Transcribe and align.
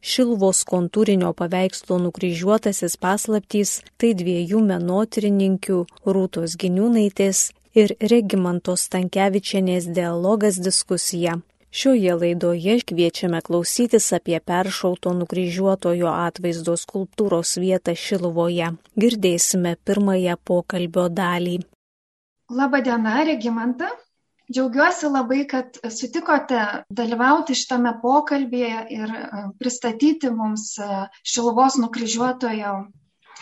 Šilvos 0.00 0.62
kontūrinio 0.68 1.32
paveikslo 1.34 1.98
nukryžiuotasis 2.04 2.96
paslaptys 3.02 3.80
tai 3.98 4.12
dviejų 4.14 4.62
menotrininkių 4.70 5.78
Rūtos 6.06 6.54
Giniūnaitės 6.62 7.48
ir 7.74 7.94
Regimantos 8.12 8.86
Stankievičianės 8.88 9.90
dialogas 9.94 10.60
diskusija. 10.62 11.40
Šioje 11.68 12.14
laidoje 12.16 12.78
kviečiame 12.88 13.42
klausytis 13.44 14.06
apie 14.16 14.38
peršauto 14.40 15.12
nukryžiuotojo 15.18 16.08
atvaizdo 16.08 16.78
skulptūros 16.80 17.58
vietą 17.60 17.92
Šilvoje. 17.92 18.70
Girdėsime 18.96 19.76
pirmąją 19.84 20.38
pokalbio 20.48 21.08
dalį. 21.12 21.58
Labadiena, 22.48 23.18
Regimanta. 23.28 23.90
Džiaugiuosi 24.48 25.08
labai, 25.12 25.42
kad 25.48 25.74
sutikote 25.92 26.60
dalyvauti 27.00 27.56
šitame 27.58 27.90
pokalbėje 28.04 28.84
ir 28.96 29.10
e, 29.18 29.42
pristatyti 29.60 30.30
mums 30.32 30.70
e, 30.80 30.86
Šiluvos 31.32 31.76
nukryžiuotojo 31.82 32.72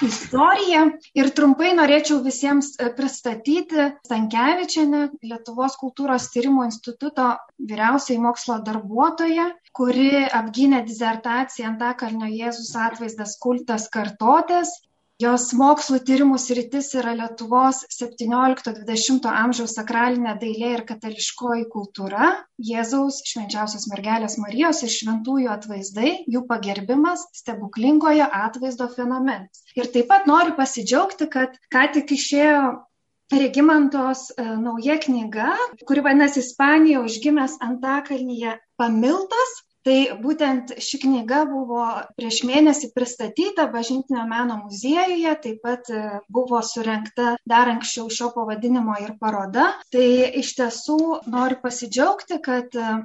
istoriją. 0.03 0.81
Ir 1.17 1.31
trumpai 1.37 1.71
norėčiau 1.79 2.19
visiems 2.25 2.73
e, 2.75 2.89
pristatyti 2.99 3.87
Stankievičiane, 4.09 5.05
Lietuvos 5.31 5.79
kultūros 5.83 6.27
tyrimo 6.35 6.67
instituto 6.67 7.29
vyriausiai 7.71 8.19
mokslo 8.27 8.59
darbuotoja, 8.67 9.47
kuri 9.79 10.11
apgynė 10.41 10.83
dizertaciją 10.91 11.71
Antakalnio 11.71 12.33
Jėzus 12.35 12.75
atvaizdas 12.89 13.39
kultas 13.47 13.87
kartotės 13.95 14.75
jos 15.23 15.47
mokslų 15.57 16.01
tyrimų 16.09 16.37
sritis 16.41 16.91
yra 16.99 17.15
lietuvos 17.17 17.83
septyniolikto 17.93 18.75
dvidešimto 18.77 19.31
amžiaus 19.33 19.77
sakralinė 19.79 20.35
dailė 20.41 20.73
ir 20.75 20.83
katališkoji 20.89 21.67
kultūra 21.73 22.33
jėzaus 22.71 23.23
švenčiausios 23.31 23.89
mergelės 23.93 24.37
marijos 24.43 24.83
ir 24.85 24.93
šventųjų 24.93 25.53
atvaizdai 25.55 26.13
jų 26.29 26.45
pagerbimas 26.51 27.25
stebuklingojo 27.41 28.29
atvaizdo 28.43 28.91
fenomenas. 28.93 29.65
Ir 29.79 29.89
taip 29.95 30.11
pat 30.13 30.29
noriu 30.29 30.57
pasidžiaugti 30.59 31.31
kad 31.33 31.57
ką 31.73 31.89
tik 31.97 32.13
išėjo 32.19 32.67
Regimantos 33.27 34.29
e, 34.39 34.43
nauja 34.63 35.01
knyga, 35.03 35.49
kuri 35.89 36.03
vadinasi 36.07 36.45
Ispanija 36.45 37.01
užgimęs 37.03 37.57
Antakalnyje 37.65 38.53
pamiltas 38.79 39.57
tai 39.87 39.97
būtent 40.23 40.73
ši 40.83 40.99
knyga 41.05 41.45
buvo 41.47 41.85
prieš 42.19 42.41
mėnesį 42.49 42.91
pristatyta 42.97 43.69
bažnytinio 43.71 44.25
meno 44.27 44.59
muziejuje 44.65 45.35
taip 45.45 45.61
pat 45.63 45.91
e, 45.95 46.01
buvo 46.33 46.59
surengta 46.67 47.37
dar 47.47 47.71
anksčiau 47.71 48.11
šio 48.11 48.33
pavadinimo 48.35 48.97
ir 49.05 49.15
paroda. 49.21 49.69
Tai 49.95 50.09
iš 50.43 50.55
tiesų 50.59 50.99
noriu 51.31 51.61
pasidžiaugti 51.63 52.41
kad 52.43 52.75
e, 52.75 52.97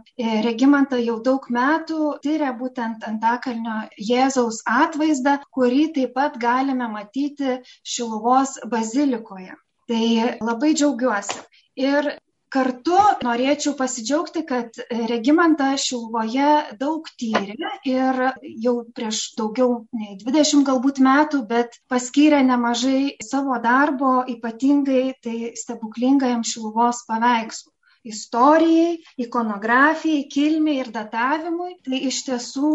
regimanta 0.47 0.97
jau 1.01 1.19
daug 1.23 1.45
metų 1.53 2.15
tiria 2.25 2.49
būtent 2.57 3.05
antakalnio 3.07 3.83
jėzaus 4.11 4.63
atvaizdą 4.65 5.37
kurį 5.53 5.85
taip 5.99 6.15
pat 6.17 6.41
galime 6.41 6.89
matyti 6.89 7.59
šiluvos 7.85 8.57
bazilikoje. 8.73 9.53
Tai 9.91 10.05
labai 10.41 10.73
džiaugiuosi. 10.73 11.41
Ir 11.81 12.13
kartu 12.51 12.97
norėčiau 13.25 13.73
pasidžiaugti 13.79 14.43
kad 14.47 14.79
regimanta 15.11 15.71
šiluvoje 15.79 16.49
daug 16.79 17.09
tyrė 17.21 17.71
ir 17.87 18.21
jau 18.65 18.75
prieš 18.97 19.21
daugiau 19.39 19.81
nei 19.95 20.17
dvidešimt 20.23 20.67
galbūt 20.67 21.03
metų 21.07 21.43
bet 21.51 21.77
paskyrė 21.91 22.41
nemažai 22.47 23.17
savo 23.23 23.59
darbo 23.63 24.15
ypatingai 24.35 25.05
tai 25.23 25.37
stebuklingajam 25.63 26.43
šiluvos 26.53 27.05
paveikslui 27.07 27.71
istorijai 28.03 28.97
ikonografijai 29.17 30.25
kilmei 30.33 30.79
ir 30.81 30.89
datavimui. 30.93 31.75
Tai 31.85 31.99
iš 32.09 32.23
tiesų 32.27 32.71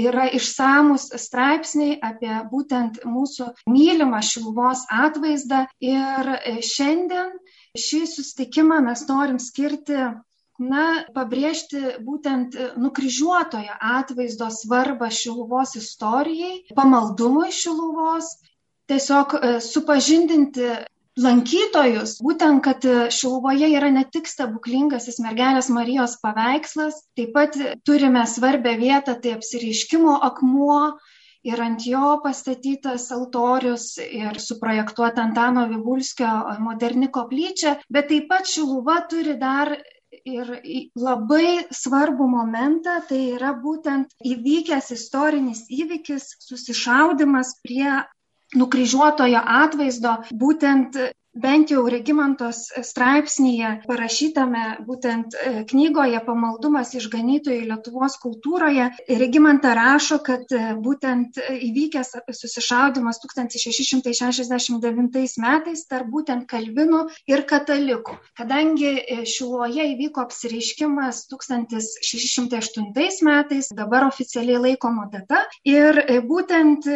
yra 0.00 0.28
išsamūs 0.38 1.10
straipsniai 1.20 1.98
apie 2.08 2.32
būtent 2.50 3.02
mūsų 3.04 3.50
mylimą 3.70 4.22
šiluvos 4.24 4.86
atvaizdą. 4.90 5.64
Ir 5.84 6.32
šiandien 6.70 7.34
šį 7.74 8.04
susitikimą 8.06 8.80
mes 8.86 9.02
norim 9.08 9.40
skirti 9.42 9.98
na 10.62 10.84
pabrėžti 11.14 11.98
būtent 12.06 12.54
nukryžiuotojo 12.78 13.74
atvaizdo 13.98 14.50
svarbą 14.54 15.10
šiluvos 15.10 15.74
istorijai 15.80 16.74
pamaldumui 16.78 17.50
šiluvos 17.50 18.28
tiesiog 18.90 19.34
e, 19.34 19.54
supažindinti 19.64 20.68
lankytojus 21.18 22.16
būtent 22.22 22.62
kad 22.62 22.86
šiluvoje 23.14 23.68
yra 23.78 23.90
ne 23.94 24.04
tik 24.10 24.30
stebuklingasis 24.30 25.20
mergelės 25.22 25.70
marijos 25.74 26.16
paveikslas 26.22 27.02
taip 27.18 27.34
pat 27.34 27.58
turime 27.86 28.24
svarbią 28.26 28.78
vietą 28.78 29.14
tai 29.18 29.34
apsireiškimo 29.38 30.16
akmuo 30.30 30.80
ir 31.44 31.60
ant 31.60 31.84
jo 31.86 32.18
pastatytas 32.24 33.10
altorius 33.16 33.86
ir 34.04 34.38
suprojektuota 34.40 35.24
Antano 35.28 35.66
Vivulskio 35.70 36.30
moderni 36.64 37.10
koplyčia, 37.12 37.76
bet 37.90 38.08
taip 38.12 38.30
pat 38.32 38.48
Šiluva 38.48 39.02
turi 39.10 39.36
dar 39.40 39.74
ir 40.24 40.50
labai 40.96 41.66
svarbų 41.74 42.28
momentą, 42.32 43.00
tai 43.08 43.20
yra 43.34 43.52
būtent 43.60 44.14
įvykęs 44.32 44.90
istorinis 44.96 45.64
įvykis, 45.68 46.28
susišaudimas 46.48 47.56
prie 47.64 47.90
nukryžiuotojo 48.54 49.42
atvaizdo, 49.58 50.14
būtent 50.40 50.96
bent 51.34 51.70
jau 51.72 51.82
Regimantos 51.90 52.68
straipsnėje 52.86 53.70
parašytame 53.88 54.76
būtent 54.86 55.34
e, 55.34 55.64
knygoje 55.70 56.20
Pamaldumas 56.26 56.94
išganytojai 56.94 57.66
Lietuvos 57.68 58.16
kultūroje, 58.22 58.90
Regimanta 59.08 59.74
rašo, 59.76 60.18
kad 60.24 60.52
e, 60.54 60.74
būtent 60.78 61.38
įvykęs 61.38 62.14
susišaudimas 62.38 63.18
1669 63.24 65.38
metais 65.42 65.86
tarp 65.90 66.06
būtent 66.12 66.46
kalvinų 66.50 67.00
ir 67.30 67.40
katalikų. 67.50 68.12
Kadangi 68.38 68.92
e, 69.02 69.04
Šiluoje 69.26 69.84
įvyko 69.94 70.18
apsireiškimas 70.24 71.16
1608 71.32 73.22
metais, 73.26 73.64
dabar 73.74 74.02
oficialiai 74.06 74.58
laikoma 74.68 75.04
data, 75.12 75.38
ir 75.66 75.92
būtent 76.28 76.86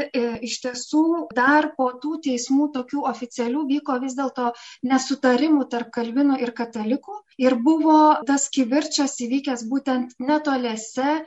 iš 0.45 0.61
tiesų 0.63 1.29
dar 1.35 1.73
po 1.77 1.93
tų 1.99 2.21
teismų 2.29 2.69
tokių 2.75 3.01
oficialių 3.11 3.67
vyko 3.69 3.99
vis 4.03 4.15
dėlto 4.15 4.28
dėlto 4.29 4.53
nesutarimų 4.89 5.69
tarp 5.73 5.93
kalvinų 5.95 6.39
ir 6.45 6.53
katalikų 6.57 7.21
ir 7.41 7.57
buvo 7.57 8.01
tas 8.29 8.49
kivirčas 8.53 9.19
įvykęs 9.25 9.65
būtent 9.69 10.19
netoliese 10.21 11.23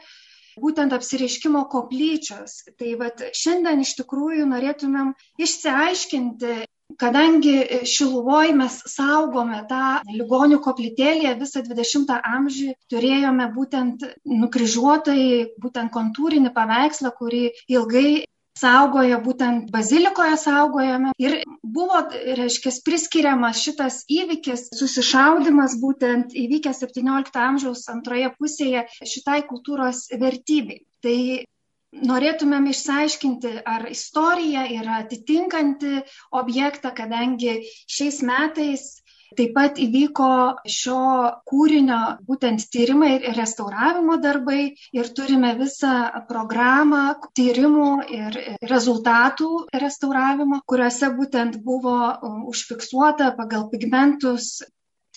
būtent 0.62 0.94
apsireiškimo 0.94 1.64
koplyčios. 1.72 2.62
Tai 2.78 2.96
vad 3.00 3.24
šiandien 3.34 3.82
iš 3.82 3.96
tikrųjų 4.02 4.46
norėtumėm 4.50 5.14
išsiaiškinti, 5.40 6.58
kadangi 7.00 7.86
Šiluvoj 7.88 8.52
mes 8.60 8.76
saugome 8.92 9.62
tą 9.70 10.02
ligonių 10.12 10.60
koplytėlėje 10.66 11.38
visą 11.40 11.64
20 11.64 12.12
amžių, 12.20 12.76
turėjome 12.92 13.48
būtent 13.56 14.04
nukryžiuotai, 14.28 15.24
būtent 15.64 15.94
kontūrinį 15.96 16.52
paveikslą, 16.58 17.14
kurį 17.16 17.46
ilgai 17.72 18.26
saugojo 18.62 19.20
būtent 19.26 19.72
bazilikoje 19.74 20.38
saugojome. 20.44 21.14
Ir 21.22 21.40
buvo 21.64 22.04
reiškias 22.40 22.82
priskiriamas 22.86 23.62
šitas 23.66 24.02
įvykis 24.20 24.70
susišaudymas 24.78 25.78
būtent 25.82 26.36
įvykęs 26.46 26.84
septyniolikto 26.84 27.42
amžiaus 27.42 27.88
antroje 27.94 28.32
pusėje 28.38 28.86
šitai 29.02 29.42
kultūros 29.50 30.08
vertybei. 30.22 30.84
Tai 31.02 31.18
norėtumėm 31.92 32.70
išsiaiškinti 32.72 33.52
ar 33.68 33.90
istorija 33.92 34.64
yra 34.72 35.02
atitinkanti 35.04 35.98
objektą 36.40 36.94
kadangi 36.96 37.58
šiais 37.92 38.22
metais 38.24 39.01
taip 39.38 39.54
pat 39.56 39.78
įvyko 39.82 40.28
šio 40.76 41.02
kūrinio 41.52 42.00
būtent 42.28 42.66
tyrimai 42.74 43.12
ir 43.18 43.28
restauravimo 43.38 44.18
darbai 44.24 44.60
ir 44.98 45.10
turime 45.20 45.54
visą 45.60 45.94
programą 46.32 47.04
tyrimų 47.40 47.88
ir 48.18 48.40
rezultatų 48.74 49.50
restauravimo 49.86 50.62
kuriuose 50.74 51.12
būtent 51.20 51.60
buvo 51.70 51.96
užfiksuota 52.54 53.32
pagal 53.40 53.70
pigmentus 53.72 54.52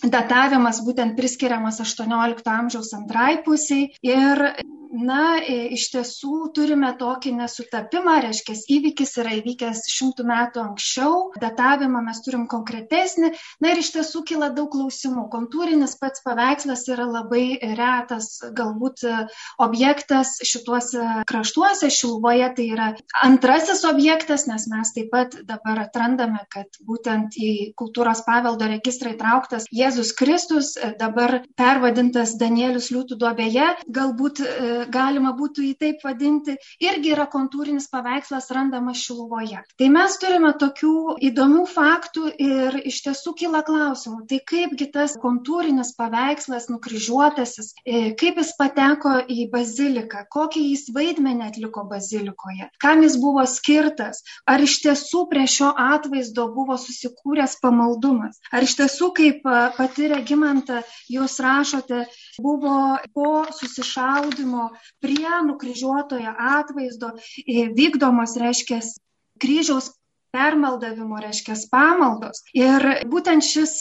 datavimas 0.04 0.82
būtent 0.86 1.16
priskiriamas 1.18 1.80
aštuoniolikto 1.84 2.50
amžiaus 2.54 2.94
antrai 3.00 3.38
pusei 3.46 3.88
ir 4.02 4.46
na 4.94 5.38
iš 5.44 5.88
tiesų 5.94 6.50
turime 6.54 6.92
tokį 6.98 7.34
nesutapimą 7.40 8.16
reiškias 8.24 8.64
įvykis 8.70 9.16
yra 9.22 9.34
įvykęs 9.40 9.84
šimtu 9.90 10.26
metų 10.28 10.62
anksčiau 10.62 11.16
datavimą 11.42 12.02
mes 12.06 12.20
turim 12.24 12.46
konkretesnį. 12.50 13.32
Na 13.62 13.72
ir 13.72 13.82
iš 13.82 13.90
tiesų 13.96 14.24
kyla 14.28 14.50
daug 14.54 14.70
klausimų. 14.72 15.26
Kontūrinis 15.32 15.96
pats 16.00 16.22
paveikslas 16.24 16.86
yra 16.92 17.08
labai 17.10 17.58
retas 17.74 18.38
galbūt 18.54 19.04
objektas 19.62 20.36
šituose 20.46 21.24
kraštuose 21.28 21.90
šiluvoje 21.90 22.50
tai 22.56 22.68
yra 22.70 22.88
antrasis 23.24 23.84
objektas 23.88 24.46
nes 24.50 24.68
mes 24.70 24.94
taip 24.94 25.10
pat 25.14 25.34
dabar 25.46 25.84
atrandame 25.84 26.44
kad 26.52 26.78
būtent 26.86 27.36
į 27.38 27.74
kultūros 27.78 28.24
paveldo 28.26 28.68
registrą 28.70 29.14
įtrauktas 29.14 29.66
jėzus 29.74 30.14
kristus 30.16 30.74
dabar 31.00 31.40
pervadintas 31.58 32.34
danielius 32.40 32.90
liūtų 32.94 33.18
duobėje. 33.20 33.68
Galbūt 33.94 34.42
galima 34.90 35.34
būtų 35.36 35.64
jį 35.68 35.74
taip 35.80 36.04
vadinti, 36.04 36.56
irgi 36.82 37.12
yra 37.14 37.26
kontūrinis 37.30 37.88
paveikslas 37.92 38.50
randamas 38.54 39.02
Šiluvoje. 39.04 39.62
Tai 39.78 39.88
mes 39.92 40.16
turime 40.22 40.52
tokių 40.60 41.18
įdomių 41.30 41.64
faktų 41.70 42.30
ir 42.40 42.78
iš 42.84 43.00
tiesų 43.06 43.34
kyla 43.40 43.62
klausimų, 43.66 44.24
tai 44.30 44.40
kaipgi 44.46 44.88
tas 44.94 45.16
kontūrinis 45.20 45.94
paveikslas 45.98 46.68
nukryžiuotasis, 46.72 47.72
e, 47.84 48.12
kaip 48.18 48.40
jis 48.40 48.54
pateko 48.58 49.16
į 49.28 49.48
baziliką, 49.52 50.24
kokį 50.32 50.64
jis 50.70 50.88
vaidmenį 50.94 51.48
atliko 51.48 51.84
bazilikoje, 51.90 52.70
kam 52.82 53.02
jis 53.04 53.18
buvo 53.22 53.44
skirtas, 53.50 54.22
ar 54.50 54.62
iš 54.64 54.78
tiesų 54.84 55.26
prie 55.30 55.46
šio 55.50 55.70
atvaizdo 55.72 56.48
buvo 56.54 56.78
susikūręs 56.80 57.58
pamaldumas, 57.62 58.40
ar 58.52 58.66
iš 58.66 58.76
tiesų, 58.80 59.10
kaip 59.16 59.46
pati 59.78 60.08
regimanta 60.12 60.82
jūs 61.10 61.38
rašote, 61.44 62.04
buvo 62.42 62.98
po 63.14 63.44
susišaudimo 63.52 64.70
prie 65.04 65.34
nukryžiuotojo 65.48 66.34
atvaizdo 66.50 67.12
vykdomos, 67.78 68.36
reiškia, 68.40 68.80
kryžiaus 69.42 69.90
permaldavimo, 70.34 71.22
reiškia 71.22 71.56
pamaldos. 71.72 72.42
Ir 72.58 72.88
būtent 73.10 73.46
šis 73.46 73.80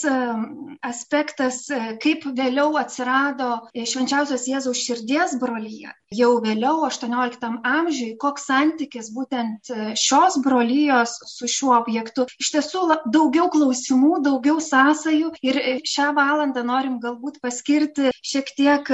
aspektas, 0.84 1.64
e, 1.70 1.96
kaip 2.02 2.24
vėliau 2.36 2.74
atsirado 2.80 3.50
švenčiausios 3.74 4.46
Jėzaus 4.48 4.80
širdies 4.84 5.36
brolyje, 5.40 5.92
jau 6.14 6.30
vėliau 6.44 6.84
18 6.86 7.60
amžiui, 7.64 8.14
koks 8.20 8.46
santykis 8.50 9.10
būtent 9.14 9.70
e, 9.70 9.92
šios 9.98 10.38
brolyjos 10.44 11.16
su 11.30 11.48
šiuo 11.50 11.74
objektu. 11.78 12.26
Iš 12.40 12.52
tiesų 12.56 12.84
daugiau 13.14 13.48
klausimų, 13.52 14.20
daugiau 14.26 14.60
sąsajų 14.62 15.34
ir 15.44 15.60
e, 15.60 15.76
šią 15.88 16.12
valandą 16.16 16.64
norim 16.66 17.00
galbūt 17.02 17.40
paskirti 17.44 18.12
šiek 18.24 18.50
tiek, 18.56 18.88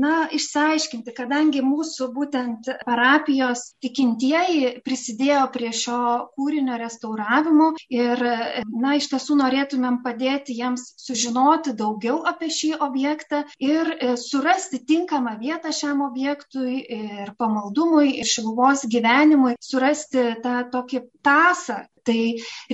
na, 0.00 0.14
išsiaiškinti, 0.32 1.12
kadangi 1.16 1.60
mūsų 1.64 2.08
būtent 2.14 2.70
parapijos 2.86 3.66
tikintieji 3.84 4.78
prisidėjo 4.86 5.44
prie 5.52 5.72
šio 5.76 6.00
kūrinio 6.38 6.78
restauravimo 6.84 7.72
ir, 7.92 8.22
na, 8.68 8.94
iš 9.00 9.10
tiesų 9.12 9.38
norėtumėm 9.40 10.00
padėti 10.04 10.56
jiems 10.58 10.86
sužinoti 11.00 11.74
daugiau 11.78 12.20
apie 12.30 12.50
šį 12.52 12.74
objektą 12.86 13.44
ir 13.62 13.94
e, 13.94 14.14
surasti 14.20 14.82
tinkamą 14.88 15.36
vietą 15.40 15.72
šiam 15.74 16.04
objektui 16.06 16.78
ir 16.98 17.34
pamaldumui, 17.40 18.14
ir 18.20 18.28
šiluvos 18.28 18.86
gyvenimui, 18.90 19.56
surasti 19.62 20.30
tą 20.44 20.60
tokį 20.72 21.04
tasą 21.24 21.82
Tai 22.04 22.18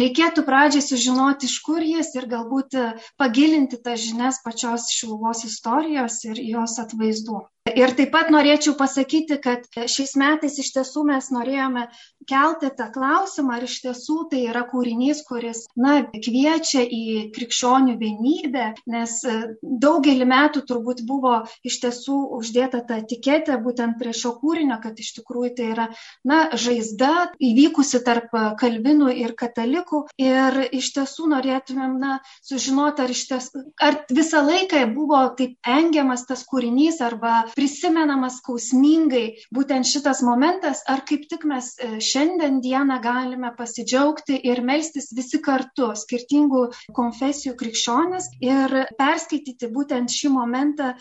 reikėtų 0.03 0.43
pradžiai 0.47 0.83
sužinoti, 0.83 1.51
iš 1.51 1.59
kur 1.67 1.85
jis 1.87 2.11
ir 2.19 2.27
galbūt 2.31 2.77
pagilinti 3.21 3.79
tas 3.85 4.03
žinias 4.03 4.43
pačios 4.45 4.91
šiluvos 4.97 5.45
istorijos 5.47 6.21
ir 6.27 6.43
jos 6.51 6.79
atvaizdų. 6.83 7.45
Ir 7.69 7.93
taip 7.93 8.09
pat 8.15 8.31
norėčiau 8.33 8.73
pasakyti, 8.79 9.37
kad 9.45 9.67
šiais 9.69 10.15
metais 10.19 10.55
iš 10.59 10.71
tiesų 10.73 11.03
mes 11.11 11.27
norėjome 11.31 11.83
kelti 12.31 12.71
tą 12.79 12.87
klausimą, 12.95 13.59
ar 13.59 13.67
iš 13.67 13.75
tiesų 13.85 14.17
tai 14.31 14.41
yra 14.49 14.63
kūrinys, 14.71 15.21
kuris, 15.29 15.67
na, 15.77 15.99
kviečia 16.11 16.83
į 16.83 17.29
krikščionių 17.37 17.99
vienybę, 18.01 18.65
nes 18.91 19.19
e, 19.29 19.37
daugelį 19.85 20.29
metų 20.33 20.65
turbūt 20.71 21.05
buvo 21.09 21.35
iš 21.67 21.77
tiesų 21.85 22.17
uždėta 22.39 22.81
ta 22.89 23.03
etiketė 23.05 23.61
būtent 23.61 24.01
prie 24.01 24.17
šio 24.17 24.33
kūrinio, 24.41 24.81
kad 24.81 24.97
iš 24.97 25.13
tikrųjų 25.21 25.53
tai 25.61 25.69
yra, 25.75 25.89
na, 26.25 26.41
žaizda 26.57 27.35
įvykusi 27.37 28.01
tarp 28.09 28.33
kalvinų 28.63 29.13
ir 29.21 29.35
katalikų. 29.39 30.03
Ir 30.21 30.59
iš 30.77 30.93
tiesų 30.97 31.29
norėtumėm, 31.33 31.97
na, 32.01 32.19
sužinoti, 32.47 33.05
ar 33.05 33.15
iš 33.15 33.23
tiesų, 33.31 33.65
ar 33.83 33.99
visą 34.11 34.43
laiką 34.47 34.83
buvo 34.95 35.21
taip 35.39 35.57
engiamas 35.69 36.27
tas 36.29 36.45
kūrinys 36.49 37.01
arba 37.05 37.35
prisimenamas 37.55 38.41
skausmingai 38.41 39.25
būtent 39.55 39.89
šitas 39.89 40.23
momentas, 40.27 40.85
ar 40.91 41.05
kaip 41.09 41.27
tik 41.31 41.47
mes 41.49 41.73
e, 41.79 41.93
šiandien 42.05 42.61
dieną 42.65 43.01
galime 43.05 43.53
pasidžiaugti 43.57 44.39
ir 44.51 44.63
melstis 44.67 45.11
visi 45.17 45.41
kartu, 45.45 45.93
skirtingų 45.97 46.67
konfesijų 46.97 47.57
krikščionis 47.61 48.31
ir 48.45 48.77
perskaityti 48.99 49.71
būtent 49.75 50.13
šį 50.13 50.33
momentą 50.37 50.95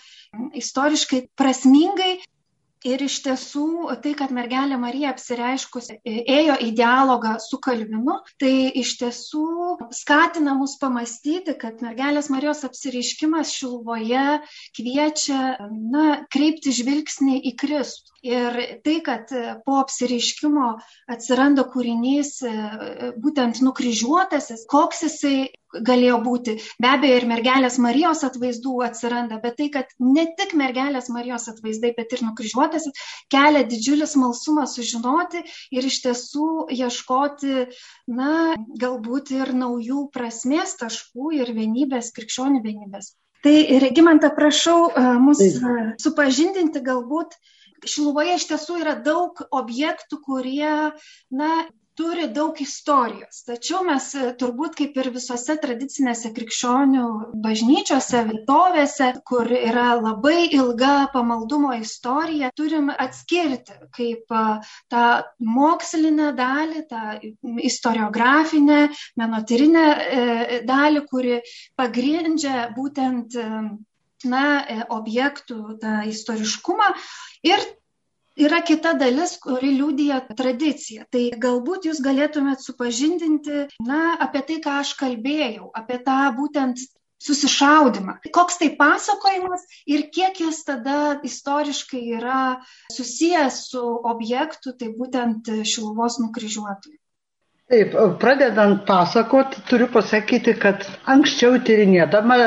istoriškai 0.59 1.25
prasmingai 1.39 2.17
Ir 2.87 3.01
iš 3.03 3.17
tiesų 3.25 3.91
tai, 3.99 4.13
kad 4.15 4.31
mergelė 4.31 4.77
Marija 4.79 5.09
apsireiškus 5.11 5.89
ėjo 6.07 6.53
į 6.63 6.69
dialogą 6.77 7.33
su 7.43 7.59
Kalvinu, 7.59 8.15
tai 8.39 8.69
iš 8.79 8.93
tiesų 9.01 9.47
skatina 9.91 10.53
mus 10.55 10.77
pamastyti, 10.79 11.57
kad 11.59 11.83
mergelės 11.83 12.29
Marijos 12.31 12.63
apsireiškimas 12.63 13.51
Šilvoje 13.51 14.39
kviečia 14.79 15.57
na, 15.67 16.05
kreipti 16.31 16.71
žvilgsnį 16.79 17.41
į 17.51 17.55
Kristų. 17.59 18.15
Ir 18.29 18.55
tai, 18.83 18.97
kad 19.03 19.31
po 19.67 19.79
apsireiškimo 19.83 20.71
atsiranda 21.11 21.67
kūrinys 21.67 22.37
būtent 23.19 23.59
nukryžiuotasis, 23.63 24.63
koks 24.71 25.03
jisai 25.07 25.37
galėjo 25.73 26.17
būti. 26.25 26.55
Be 26.81 26.89
abejo, 26.91 27.19
ir 27.19 27.27
mergelės 27.29 27.77
Marijos 27.81 28.23
atvaizdų 28.27 28.75
atsiranda, 28.87 29.39
bet 29.43 29.57
tai, 29.59 29.69
kad 29.73 29.93
ne 30.01 30.25
tik 30.37 30.55
mergelės 30.57 31.09
Marijos 31.13 31.49
atvaizdai, 31.51 31.93
bet 31.97 32.15
ir 32.15 32.23
nukryžiuotasis 32.27 33.05
kelia 33.33 33.63
didžiulį 33.69 34.09
smalsumą 34.09 34.65
sužinoti 34.69 35.43
ir 35.75 35.89
iš 35.91 36.01
tiesų 36.05 36.49
ieškoti, 36.73 37.69
na, 38.19 38.33
galbūt 38.81 39.33
ir 39.37 39.53
naujų 39.53 40.07
prasmės 40.15 40.75
taškų 40.81 41.33
ir 41.39 41.53
vienybės, 41.57 42.13
krikščionių 42.17 42.63
vienybės. 42.65 43.13
Tai, 43.45 43.55
Regimantą, 43.79 44.33
prašau 44.35 44.89
e, 44.89 45.05
mus 45.23 45.39
e, 45.39 45.77
supažindinti 46.03 46.81
galbūt 46.83 47.37
Šiluvoje 47.87 48.35
iš 48.35 48.45
tiesų 48.49 48.79
yra 48.81 48.95
daug 49.03 49.39
objektų, 49.55 50.19
kurie, 50.25 50.91
na, 51.31 51.49
turi 51.99 52.27
daug 52.31 52.59
istorijos. 52.63 53.41
Tačiau 53.47 53.81
mes 53.87 54.05
e, 54.15 54.29
turbūt 54.39 54.77
kaip 54.79 54.97
ir 55.01 55.09
visose 55.11 55.55
tradicinėse 55.59 56.31
krikščionių 56.35 57.07
bažnyčiose, 57.43 58.21
vietovėse, 58.29 59.09
kur 59.27 59.49
yra 59.51 59.89
labai 59.99 60.47
ilga 60.55 61.09
pamaldumo 61.13 61.73
istorija, 61.79 62.53
turim 62.55 62.87
atskirti 62.93 63.75
kaip 63.97 64.31
e, 64.31 64.43
tą 64.93 65.03
mokslinę 65.43 66.31
dalį, 66.39 66.85
tą 66.93 67.03
istoriografinę, 67.67 68.79
menotyrinę 69.19 69.85
e, 69.89 70.61
dalį, 70.69 71.03
kuri 71.11 71.41
pagrindžia 71.79 72.69
būtent 72.77 73.35
na, 74.29 74.45
objektų 74.95 75.59
tą 75.83 75.99
istoriškumą 76.07 76.93
ir 77.47 77.67
yra 78.39 78.61
kita 78.65 78.93
dalis, 78.99 79.35
kuri 79.43 79.73
liūdija 79.77 80.21
tradiciją. 80.37 81.07
Tai 81.13 81.25
galbūt 81.47 81.89
jūs 81.89 81.99
galėtumėt 82.05 82.63
supažindinti, 82.63 83.65
na, 83.85 84.15
apie 84.25 84.45
tai, 84.47 84.61
ką 84.63 84.79
aš 84.83 84.95
kalbėjau, 84.99 85.69
apie 85.75 85.99
tą 86.05 86.21
būtent 86.37 86.81
susišaudimą. 87.19 88.15
Koks 88.31 88.61
tai 88.61 88.69
pasakojimas 88.79 89.65
ir 89.91 90.07
kiek 90.15 90.39
jis 90.39 90.63
tada 90.67 91.19
istoriškai 91.27 92.01
yra 92.15 92.41
susijęs 92.95 93.59
su 93.73 93.83
objektu, 94.13 94.73
tai 94.79 94.91
būtent 94.95 95.51
Šiluvos 95.67 96.19
nukryžiuotojų. 96.23 96.97
Taip, 97.69 97.93
pradedant 98.17 98.79
pasakot, 98.87 99.59
turiu 99.69 99.85
pasakyti, 99.93 100.55
kad 100.57 100.87
anksčiau 101.05 101.59
tyrinėdama 101.61 102.37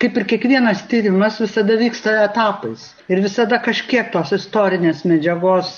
kaip 0.00 0.16
ir 0.16 0.24
kiekvienas 0.32 0.86
tyrimas 0.88 1.40
visada 1.42 1.76
vyksta 1.80 2.14
etapais. 2.24 2.86
Ir 3.12 3.20
visada 3.24 3.60
kažkiek 3.62 4.08
tos 4.14 4.32
istorinės 4.36 5.04
medžiagos 5.08 5.74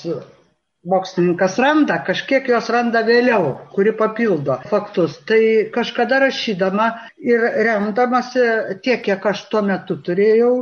mokslininkas 0.86 1.58
randa, 1.62 1.98
kažkiek 2.06 2.48
jos 2.50 2.68
randa 2.74 3.02
vėliau, 3.06 3.52
kuri 3.74 3.94
papildo 3.98 4.58
faktus. 4.70 5.18
Tai 5.26 5.40
kažkada 5.74 6.20
rašydama 6.24 6.88
ir 7.22 7.44
remdamasi 7.68 8.46
tiek, 8.82 9.02
kiek 9.04 9.26
aš 9.32 9.46
tuo 9.50 9.62
metu 9.66 9.98
turėjau 10.06 10.52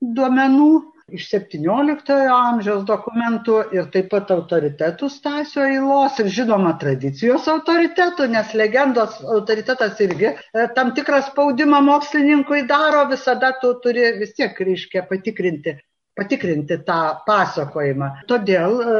duomenų, 0.00 0.70
iš 1.16 1.26
septynioliktojo 1.30 2.32
amžiaus 2.34 2.82
dokumentų 2.88 3.58
ir 3.76 3.88
taip 3.94 4.10
pat 4.12 4.30
autoritetų 4.34 5.10
Stasio 5.12 5.64
Eilos 5.66 6.18
ir 6.22 6.30
žinoma 6.32 6.72
tradicijos 6.80 7.48
autoritetų, 7.50 8.28
nes 8.34 8.54
legendos 8.58 9.20
autoritetas 9.22 10.00
irgi 10.04 10.30
e, 10.32 10.66
tam 10.76 10.94
tikrą 10.96 11.22
spaudimą 11.28 11.82
mokslininkui 11.86 12.64
daro, 12.70 13.06
visada 13.10 13.52
tu 13.62 13.74
turi 13.84 14.12
vis 14.20 14.34
tiek, 14.38 14.56
reiškia, 14.70 15.04
patikrinti, 15.10 15.76
patikrinti 16.18 16.80
tą 16.86 17.00
pasakojimą. 17.26 18.12
Todėl 18.30 18.76
e, 18.80 18.98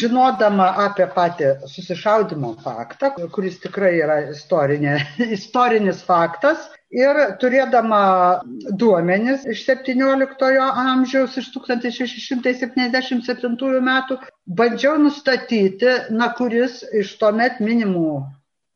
žinodama 0.00 0.68
apie 0.86 1.06
patį 1.14 1.54
susišaudimo 1.70 2.54
faktą, 2.64 3.14
kuris 3.34 3.58
tikrai 3.62 3.96
yra 4.02 4.18
istorinė, 4.34 4.98
istorinis 5.38 6.04
faktas, 6.06 6.68
ir 6.90 7.38
turėdama 7.40 8.42
duomenis 8.82 9.46
iš 9.46 9.64
17 9.68 10.58
amžiaus, 10.60 11.36
iš 11.38 11.52
1677 11.54 13.80
metų, 13.90 14.18
bandžiau 14.46 14.98
nustatyti, 14.98 15.86
na, 16.10 16.28
kuris 16.34 16.84
iš 17.02 17.18
tuomet 17.20 17.60
minimų 17.62 18.24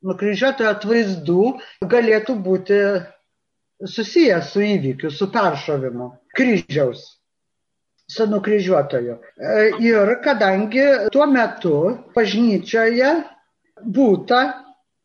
nukryžiuotojo 0.04 0.71
atvaizdų 0.76 1.44
galėtų 1.90 2.35
būti 2.47 2.78
susijęs 3.88 4.52
su 4.52 4.61
įvykiu, 4.62 5.11
su 5.11 5.26
peršovimu 5.33 6.12
kryžiaus. 6.37 7.18
su 8.06 8.26
nukryžiuotoju. 8.28 9.16
E, 9.40 9.71
ir 9.80 10.21
kadangi 10.21 11.09
tuo 11.12 11.26
metu 11.26 11.99
bažnyčioje 12.14 13.25
būta 13.80 14.54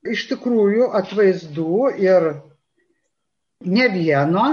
iš 0.03 0.27
tikrųjų 0.27 0.91
atvaizdų 0.99 1.95
ir 2.03 2.48
ne 3.65 3.89
vieno, 3.93 4.47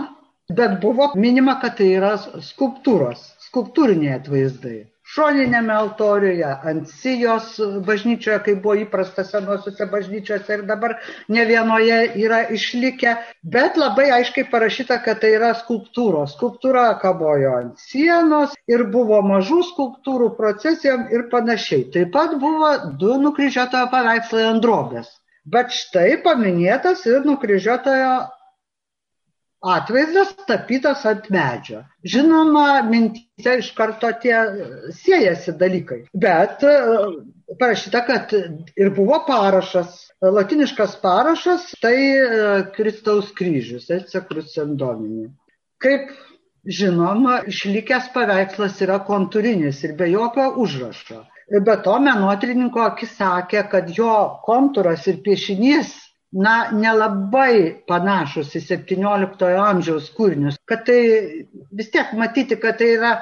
bet 0.48 0.80
buvo 0.82 1.12
minima, 1.14 1.58
kad 1.62 1.78
tai 1.78 1.92
yra 2.00 2.16
skulptūros, 2.18 3.24
skulptūriniai 3.48 4.18
atvaizdai 4.20 4.78
šoniniame 5.14 5.72
altoriuje, 5.72 6.48
ant 6.70 6.88
sijos 6.90 7.56
bažnyčioje, 7.86 8.38
kaip 8.46 8.62
buvo 8.64 8.74
įprasta 8.82 9.24
senosiuose 9.26 9.86
bažnyčiose 9.92 10.58
ir 10.58 10.64
dabar 10.68 10.96
ne 11.32 11.44
vienoje 11.46 11.98
yra 12.24 12.42
išlikę, 12.56 13.14
bet 13.54 13.78
labai 13.80 14.08
aiškiai 14.18 14.48
parašyta, 14.50 14.98
kad 15.04 15.22
tai 15.22 15.32
yra 15.38 15.52
skulptūros. 15.60 16.34
Skulptūra 16.36 16.88
kabojo 17.02 17.54
ant 17.60 17.84
sienos 17.86 18.56
ir 18.70 18.86
buvo 18.94 19.20
mažų 19.26 19.62
skulptūrų 19.70 20.32
procesijom 20.40 21.06
ir 21.14 21.28
panašiai. 21.34 21.86
Taip 21.94 22.10
pat 22.16 22.34
buvo 22.42 22.72
du 23.00 23.14
nukryžiuotojo 23.22 23.92
paveikslai 23.94 24.48
ant 24.50 24.64
drobės. 24.66 25.12
Bet 25.46 25.70
štai 25.70 26.16
paminėtas 26.24 27.04
ir 27.06 27.22
nukryžiuotojo 27.22 28.14
atvaizdas 29.62 30.34
tapytas 30.46 31.04
ant 31.06 31.30
medžio. 31.30 31.82
Žinoma, 32.04 32.82
mintise 32.90 33.58
iš 33.60 33.72
karto 33.76 34.10
tie 34.22 34.36
siejasi 34.94 35.56
dalykai. 35.58 36.02
Bet 36.14 36.62
e, 36.66 36.74
parašyta, 37.60 38.04
kad 38.06 38.34
ir 38.76 38.92
buvo 38.96 39.22
parašas, 39.26 40.02
latiniškas 40.22 40.98
parašas, 41.02 41.72
tai 41.82 41.96
e, 41.96 42.26
Kristaus 42.76 43.32
kryžius, 43.36 43.90
Ece 43.90 44.22
Crucendomini. 44.28 45.30
Kaip 45.82 46.12
žinoma, 46.66 47.40
išlikęs 47.48 48.10
paveikslas 48.14 48.80
yra 48.84 49.00
kontūrinis 49.06 49.82
ir 49.86 49.96
be 49.98 50.10
jokio 50.10 50.52
užrašo. 50.62 51.24
Be 51.62 51.76
to, 51.84 51.94
menotrininko 52.02 52.82
akis 52.82 53.12
sakė, 53.20 53.68
kad 53.70 53.90
jo 53.94 54.10
kontūras 54.46 55.06
ir 55.06 55.20
piešinys 55.22 55.92
na, 56.36 56.56
nelabai 56.74 57.82
panašus 57.88 58.52
į 58.58 58.62
17 58.66 59.48
amžiaus 59.62 60.10
kūrinius, 60.16 60.60
kad 60.68 60.84
tai 60.88 61.00
vis 61.72 61.90
tiek 61.94 62.12
matyti, 62.18 62.58
kad 62.60 62.78
tai 62.80 62.92
yra 62.98 63.12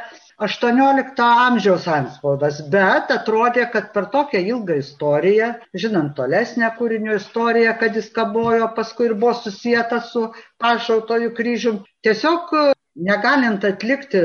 18 0.42 1.22
amžiaus 1.22 1.86
anspaudas, 1.86 2.58
bet 2.70 3.12
atrodė, 3.14 3.68
kad 3.70 3.92
per 3.94 4.08
tokią 4.10 4.40
ilgą 4.50 4.80
istoriją, 4.82 5.52
žinant 5.78 6.16
tolesnę 6.18 6.72
kūrinio 6.78 7.14
istoriją, 7.20 7.76
kad 7.78 7.94
jis 7.94 8.10
kabojo, 8.16 8.72
paskui 8.74 9.10
ir 9.10 9.14
buvo 9.14 9.36
susijęta 9.38 10.00
su 10.02 10.26
pašautojų 10.62 11.30
kryžium, 11.38 11.84
tiesiog 12.02 12.50
negalint 13.10 13.64
atlikti 13.64 14.24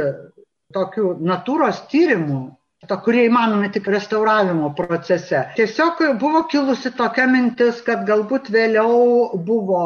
tokių 0.73 1.19
natūros 1.25 1.85
tyrimų, 1.93 2.41
to, 2.87 2.97
kurie 3.03 3.25
įmanomi 3.27 3.71
tik 3.75 3.89
restauravimo 3.91 4.71
procese. 4.77 5.43
Tiesiog 5.57 5.99
buvo 6.21 6.45
kilusi 6.51 6.93
tokia 6.95 7.27
mintis, 7.27 7.83
kad 7.85 8.05
galbūt 8.07 8.47
vėliau 8.53 9.35
buvo 9.35 9.83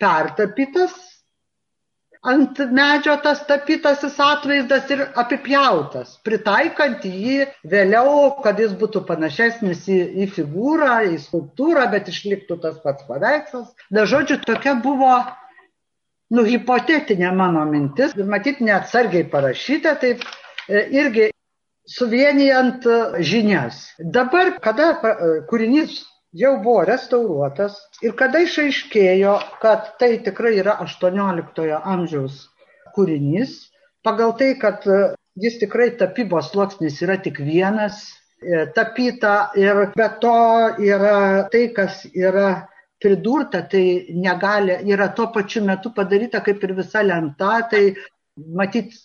pertapytas 0.00 0.96
ant 2.20 2.58
medžio 2.76 3.14
tas 3.24 3.40
tapytasis 3.48 4.18
atvaizdas 4.20 4.90
ir 4.92 5.06
apipjautas, 5.22 6.18
pritaikant 6.26 7.04
jį 7.08 7.46
vėliau, 7.64 8.42
kad 8.44 8.60
jis 8.60 8.74
būtų 8.76 9.06
panašesnis 9.08 9.86
į, 9.88 10.00
į 10.24 10.28
figūrą, 10.34 10.98
į 11.14 11.20
skulptūrą, 11.22 11.86
bet 11.94 12.10
išliktų 12.12 12.60
tas 12.60 12.76
pats 12.84 13.06
paveikslas. 13.08 13.70
Na, 13.88 14.04
žodžiu, 14.04 14.36
tokia 14.44 14.76
buvo 14.84 15.14
nu, 16.36 16.44
hipotetinė 16.44 17.32
mano 17.36 17.64
mintis, 17.70 18.12
matyt, 18.20 18.60
neatsargiai 18.60 19.24
parašyta, 19.32 19.96
taip 20.04 20.26
e, 20.68 20.84
irgi 21.00 21.30
suvienijant 21.90 22.86
e, 22.86 23.22
žinias. 23.22 23.82
Dabar, 23.98 24.54
kada 24.62 24.92
e, 24.94 25.30
kūrinys 25.50 26.00
jau 26.36 26.54
buvo 26.62 26.84
restauruotas 26.86 27.76
ir 28.06 28.14
kada 28.18 28.42
išaiškėjo, 28.46 29.34
kad 29.62 29.92
tai 30.02 30.12
tikrai 30.26 30.54
yra 30.62 30.78
18 30.84 31.66
amžiaus 31.80 32.44
kūrinys, 32.94 33.56
pagal 34.06 34.36
tai, 34.38 34.54
kad 34.62 34.86
e, 34.86 35.02
jis 35.40 35.58
tikrai 35.62 35.90
tapybos 35.98 36.52
sluoksnis 36.52 37.02
yra 37.06 37.18
tik 37.22 37.42
vienas, 37.42 38.06
tapyta 38.74 39.50
ir 39.60 39.90
be 39.92 40.06
to 40.22 40.36
yra 40.80 41.44
tai, 41.52 41.66
kas 41.76 42.06
yra 42.08 42.70
pridurta, 43.00 43.60
tai 43.68 44.08
negali, 44.16 44.78
yra 44.88 45.10
tuo 45.12 45.26
pačiu 45.34 45.60
metu 45.66 45.92
padaryta 45.92 46.40
kaip 46.44 46.64
ir 46.64 46.72
visa 46.78 47.02
lenta, 47.04 47.58
tai 47.68 47.82
matyt 48.56 48.96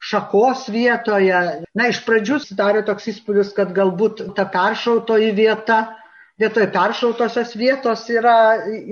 šakos 0.00 0.66
vietoje. 0.72 1.40
Na, 1.76 1.88
iš 1.92 2.00
pradžių 2.06 2.40
sudarė 2.42 2.82
toks 2.88 3.10
įspūdis, 3.12 3.52
kad 3.56 3.74
galbūt 3.76 4.24
ta 4.36 4.46
peršautoji 4.48 5.34
vieta, 5.36 5.80
vietoje 6.40 6.68
peršautosios 6.72 7.52
vietos 7.58 8.06
yra 8.12 8.34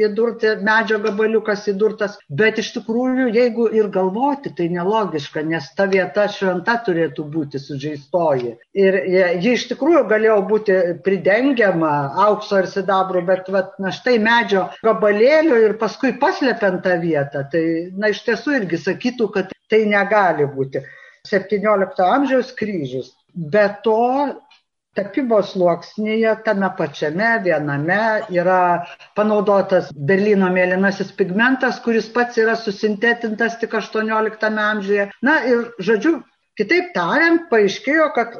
įdurti 0.04 0.54
medžio 0.64 0.98
gabaliukas 1.02 1.64
įdurtas, 1.72 2.18
bet 2.28 2.60
iš 2.60 2.72
tikrųjų, 2.76 3.28
jeigu 3.34 3.68
ir 3.74 3.88
galvoti, 3.94 4.52
tai 4.56 4.68
nelogiška, 4.74 5.42
nes 5.48 5.70
ta 5.78 5.88
vieta 5.90 6.26
šventa 6.32 6.78
turėtų 6.86 7.24
būti 7.32 7.60
sužeistoji. 7.62 8.54
Ir 8.78 9.00
ji 9.42 9.54
iš 9.56 9.68
tikrųjų 9.72 10.04
galėjo 10.12 10.38
būti 10.50 10.78
pridengiama 11.06 11.94
aukso 12.28 12.60
ir 12.62 12.70
sidabru, 12.70 13.24
bet 13.28 13.48
vat, 13.54 13.74
na, 13.82 13.92
štai 13.94 14.18
medžio 14.22 14.68
gabalėliu 14.84 15.62
ir 15.64 15.78
paskui 15.80 16.14
paslepiant 16.20 16.84
tą 16.84 16.98
vietą, 17.02 17.46
tai 17.52 17.64
na, 17.96 18.12
iš 18.12 18.24
tiesų 18.28 18.60
irgi 18.62 18.82
sakytų, 18.84 19.32
kad 19.34 19.54
tai 19.72 19.84
negali 19.88 20.48
būti. 20.48 20.84
17 21.28 22.04
amžiaus 22.04 22.52
kryžius. 22.56 23.12
Be 23.34 23.66
to, 23.84 23.96
tapybos 24.98 25.52
sluoksnėje 25.54 26.34
tame 26.46 26.68
pačiame 26.78 27.30
viename 27.46 28.00
yra 28.34 28.60
panaudotas 29.18 29.92
Berlyno 30.10 30.50
mėlynasis 30.54 31.14
pigmentas, 31.20 31.80
kuris 31.86 32.10
pats 32.18 32.40
yra 32.42 32.56
susintetintas 32.58 33.58
tik 33.62 33.78
18 33.80 34.60
amžiuje. 34.66 35.08
Na 35.30 35.38
ir, 35.52 35.66
žodžiu, 35.90 36.18
kitaip 36.60 36.92
tariant, 36.98 37.46
paaiškėjo, 37.52 38.12
kad 38.18 38.38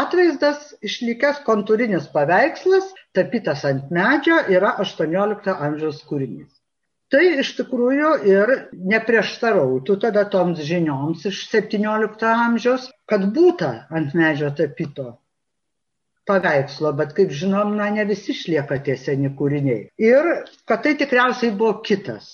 atvaizdas 0.00 0.74
išlikęs 0.84 1.42
kontūrinis 1.48 2.08
paveikslas, 2.12 2.92
tapytas 3.16 3.64
ant 3.68 3.92
medžio, 3.92 4.40
yra 4.58 4.76
18 4.84 5.52
amžiaus 5.56 6.04
kūrinys 6.08 6.48
tai 7.12 7.22
iš 7.40 7.54
tikrųjų 7.56 8.10
ir 8.28 8.50
neprieštarautų 8.92 9.96
tada 10.02 10.26
toms 10.32 10.60
žinioms 10.60 11.24
iš 11.30 11.46
XVII 11.48 12.28
amžiaus, 12.28 12.90
kad 13.08 13.24
būta 13.32 13.70
ant 13.88 14.12
medžio 14.18 14.50
tapyto 14.52 15.14
paveikslo, 16.28 16.92
bet 16.98 17.10
kaip 17.16 17.30
žinom, 17.40 17.68
na, 17.80 17.86
ne 17.94 18.04
visi 18.08 18.28
išlieka 18.34 18.74
tie 18.86 18.96
seni 19.00 19.28
kūriniai. 19.38 19.82
Ir 20.10 20.22
kad 20.68 20.78
tai 20.84 20.92
tikriausiai 21.00 21.52
buvo 21.56 21.74
kitas 21.88 22.24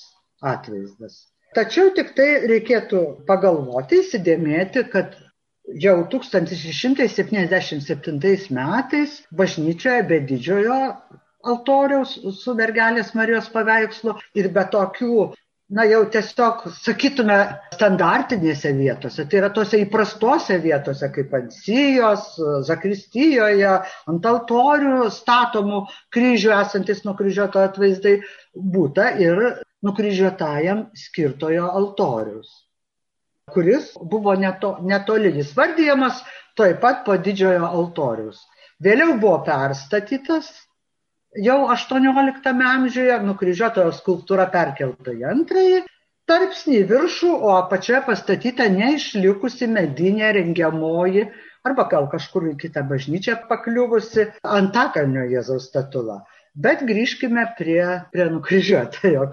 atvaizdas. 0.43 1.15
Tačiau 1.55 1.87
tik 1.95 2.09
tai 2.19 2.29
reikėtų 2.51 3.01
pagalvoti, 3.29 3.95
įsidėmėti, 4.03 4.81
kad 4.91 5.09
jau 5.85 5.97
1677 6.13 8.51
metais 8.59 9.11
bažnyčioje 9.33 10.03
be 10.09 10.17
didžiojo 10.31 10.81
altoriaus 11.45 12.17
su 12.41 12.55
mergelės 12.59 13.15
Marijos 13.15 13.49
paveikslu 13.55 14.13
ir 14.41 14.47
be 14.57 14.65
tokių, 14.75 15.29
na 15.75 15.85
jau 15.91 16.01
tiesiog, 16.15 16.65
sakytume, 16.79 17.37
standartinėse 17.75 18.73
vietose, 18.79 19.27
tai 19.31 19.41
yra 19.41 19.51
tose 19.55 19.81
įprastose 19.83 20.59
vietose, 20.63 21.09
kaip 21.15 21.35
ant 21.35 21.55
sijos, 21.57 22.29
zakristijoje, 22.69 23.73
ant 24.11 24.29
altorių 24.33 25.09
statomų 25.15 25.85
kryžių 26.15 26.53
esantis 26.61 27.03
nukryžiuoto 27.09 27.65
atvaizdai, 27.69 28.19
būta 28.55 29.11
ir 29.23 29.43
nukryžiuotajam 29.85 30.87
skirtojo 31.07 31.73
altorius 31.81 32.61
kuris 33.53 33.93
buvo 34.11 34.35
neto, 34.35 34.77
netolinis 34.83 35.53
vardyjamas 35.57 36.23
taip 36.59 36.81
pat 36.81 37.05
po 37.07 37.17
didžiojo 37.27 37.67
altorius. 37.69 38.41
Vėliau 38.83 39.19
buvo 39.21 39.41
perstatytas 39.47 40.51
jau 41.43 41.59
18 41.73 42.53
amžiuje 42.75 43.19
nukryžiuotojo 43.27 43.93
skulptūra 43.97 44.47
perkelta 44.53 45.15
į 45.15 45.27
antrąjį 45.33 45.83
tarpsnį 46.31 46.83
viršų, 46.89 47.33
o 47.35 47.55
apačioje 47.59 48.01
pastatyta 48.07 48.69
neišlikusi 48.73 49.69
medinė 49.69 50.33
rengiamoji 50.39 51.27
arba 51.65 51.87
gal 51.91 52.09
kažkur 52.13 52.51
į 52.53 52.57
kitą 52.61 52.85
bažnyčią 52.89 53.37
pakliuvusi 53.51 54.29
antakalnio 54.57 55.25
Jėzaus 55.33 55.69
statula. 55.71 56.23
Bet 56.55 56.85
grįžkime 56.87 57.47
prie, 57.59 57.83
prie 58.13 58.29
nukryžiuotojo. 58.31 59.33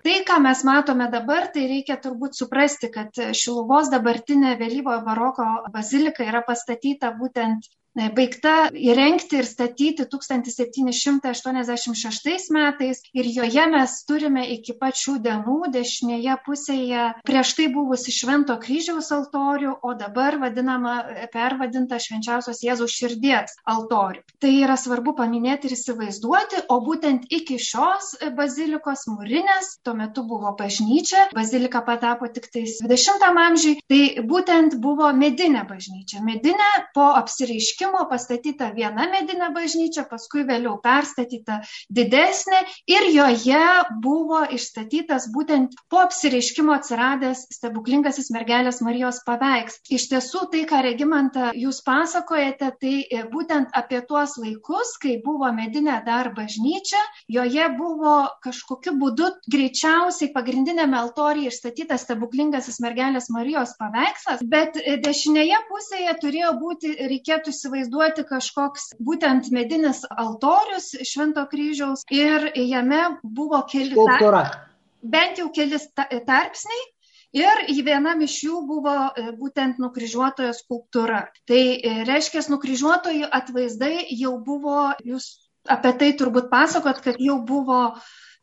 Tai, 0.00 0.14
ką 0.26 0.38
mes 0.40 0.62
matome 0.64 1.10
dabar, 1.12 1.50
tai 1.52 1.66
reikia 1.68 1.98
turbūt 2.00 2.38
suprasti, 2.38 2.88
kad 2.92 3.12
Šiluvos 3.36 3.90
dabartinė 3.92 4.54
vėlyvojo 4.56 5.02
baroko 5.04 5.44
bazilika 5.74 6.24
yra 6.24 6.40
pastatyta 6.46 7.12
būtent 7.18 7.68
baigta 7.94 8.70
įrengti 8.70 9.36
ir 9.40 9.46
statyti 9.46 10.04
1786 10.06 12.50
metais 12.54 13.02
ir 13.12 13.26
joje 13.26 13.66
mes 13.70 14.04
turime 14.06 14.46
iki 14.54 14.72
pačių 14.78 15.18
dienų 15.24 15.70
dešinėje 15.74 16.36
pusėje 16.46 17.14
prieš 17.26 17.54
tai 17.58 17.66
buvusi 17.74 18.12
Švento 18.14 18.54
kryžiaus 18.62 19.10
altorių, 19.14 19.72
o 19.82 19.94
dabar 19.98 20.38
vadinama, 20.38 21.04
pervadinta 21.32 21.98
švenčiausios 21.98 22.62
Jėzaus 22.62 22.92
širdies 22.94 23.50
altorių. 23.66 24.22
Tai 24.40 24.52
yra 24.54 24.76
svarbu 24.78 25.14
paminėti 25.18 25.66
ir 25.68 25.74
įsivaizduoti, 25.76 26.56
o 26.70 26.80
būtent 26.84 27.22
iki 27.30 27.58
šios 27.58 28.16
bazilikos 28.36 29.06
mūrinės, 29.10 29.78
tuo 29.84 29.94
metu 29.98 30.22
buvo 30.28 30.54
bažnyčia, 30.58 31.28
bazilika 31.34 31.80
patapo 31.86 32.26
tik 32.30 32.46
tais 32.52 32.78
20 32.84 33.24
amžiui, 33.30 33.80
tai 33.90 34.02
būtent 34.26 34.74
buvo 34.82 35.12
medinė 35.16 35.64
bažnyčia. 35.68 36.20
Medinė 36.24 36.70
po 36.94 37.14
apsireiškimo 37.18 37.79
apsipirkimo 37.80 38.08
pastatyta 38.08 38.70
viena 38.74 39.08
medinė 39.08 39.50
bažnyčia, 39.54 40.04
paskui 40.08 40.44
vėliau 40.44 40.80
perstatyta 40.82 41.60
didesnė 41.88 42.60
ir 42.86 43.06
joje 43.14 43.62
buvo 44.02 44.44
išstatytas 44.52 45.30
būtent 45.32 45.72
po 45.88 46.00
apsireiškimo 46.04 46.74
atsiradęs 46.74 47.46
stebuklingasis 47.50 48.30
mergelės 48.30 48.80
Marijos 48.80 49.22
paveiks. 49.24 49.80
Iš 49.90 50.08
tiesų, 50.10 50.50
tai, 50.52 50.64
ką 50.68 50.82
Regimanta 50.84 51.52
jūs 51.54 51.80
pasakojate, 51.84 52.70
tai 52.80 52.94
e, 53.04 53.24
būtent 53.30 53.70
apie 53.72 54.00
tuos 54.06 54.36
laikus, 54.36 54.96
kai 55.00 55.20
buvo 55.24 55.50
medinė 55.52 56.02
dar 56.04 56.32
bažnyčia, 56.34 57.00
joje 57.28 57.68
buvo 57.78 58.28
kažkokiu 58.44 58.96
būdu 59.00 59.30
greičiausiai 59.50 60.32
pagrindinėme 60.34 60.98
altorijoje 61.00 61.54
išstatytas 61.54 62.04
stebuklingasis 62.04 62.80
mergelės 62.84 63.30
Marijos 63.32 63.76
paveikslas, 63.80 64.44
bet 64.44 64.76
e, 64.80 64.98
dešinėje 65.00 65.64
pusėje 65.70 66.16
turėjo 66.20 66.54
būti, 66.60 66.94
reikėtų 67.10 67.54
įsivaizduoti, 67.54 67.69
įsivaizduoti 67.70 68.24
kažkoks 68.26 68.94
būtent 68.98 69.50
medinis 69.52 70.02
altorius 70.10 70.90
Švento 71.06 71.46
kryžiaus 71.46 72.02
ir 72.10 72.50
jame 72.54 73.18
buvo 73.22 73.62
keli, 73.70 73.94
tar, 73.94 74.66
bent 75.02 75.38
jau 75.38 75.50
kelis 75.54 75.88
tarpsniai. 75.94 76.88
Ir 77.30 77.60
vienam 77.86 78.18
iš 78.26 78.40
jų 78.42 78.60
buvo 78.66 78.92
e, 79.14 79.30
būtent 79.38 79.78
nukryžiuotojo 79.78 80.50
skulptūra. 80.50 81.28
Tai 81.46 81.60
e, 81.78 81.92
reiškia, 82.02 82.42
nukryžiuotojų 82.50 83.28
atvaizdai 83.30 84.08
jau 84.18 84.32
buvo, 84.42 84.90
jūs 85.06 85.28
apie 85.70 85.92
tai 85.94 86.08
turbūt 86.18 86.50
pasakot, 86.50 86.98
kad 87.04 87.22
jau 87.22 87.38
buvo, 87.46 88.00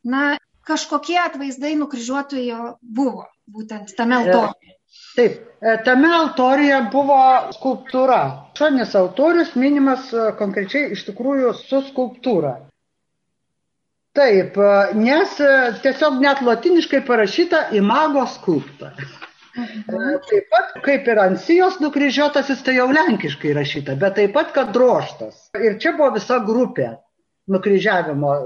na, 0.08 0.38
kažkokie 0.64 1.20
atvaizdai 1.20 1.74
nukryžiuotojo 1.76 2.78
buvo, 2.80 3.28
būtent 3.52 3.92
tame 4.00 4.22
altoriuje. 4.22 4.77
Taip, 5.18 5.38
e, 5.62 5.72
tame 5.86 6.10
altoriuje 6.14 6.78
buvo 6.94 7.18
skulptūra. 7.56 8.20
Šonis 8.60 8.92
altorius 9.00 9.56
minimas 9.58 10.12
e, 10.14 10.28
konkrečiai 10.38 10.92
iš 10.94 11.08
tikrųjų 11.08 11.54
su 11.58 11.80
skulptūra. 11.88 12.52
Taip, 14.18 14.60
e, 14.62 14.76
nes 15.02 15.34
tiesiog 15.82 16.20
net 16.22 16.44
latiniškai 16.46 17.02
parašyta 17.10 17.64
imago 17.80 18.28
skulpta. 18.36 18.92
Mhm. 19.58 20.22
Taip 20.30 20.54
pat, 20.54 20.78
kaip 20.86 21.10
ir 21.10 21.24
ant 21.24 21.42
sijos 21.42 21.80
nukryžiuotasis, 21.82 22.62
tai 22.62 22.78
jau 22.78 22.92
lenkiškai 22.94 23.56
rašyta, 23.58 23.98
bet 23.98 24.20
taip 24.22 24.38
pat, 24.38 24.54
kad 24.54 24.70
droštas. 24.76 25.48
Ir 25.58 25.80
čia 25.82 25.98
buvo 25.98 26.14
visa 26.20 26.38
grupė 26.46 26.92
nukryžiavimo 27.52 28.32
e, 28.36 28.40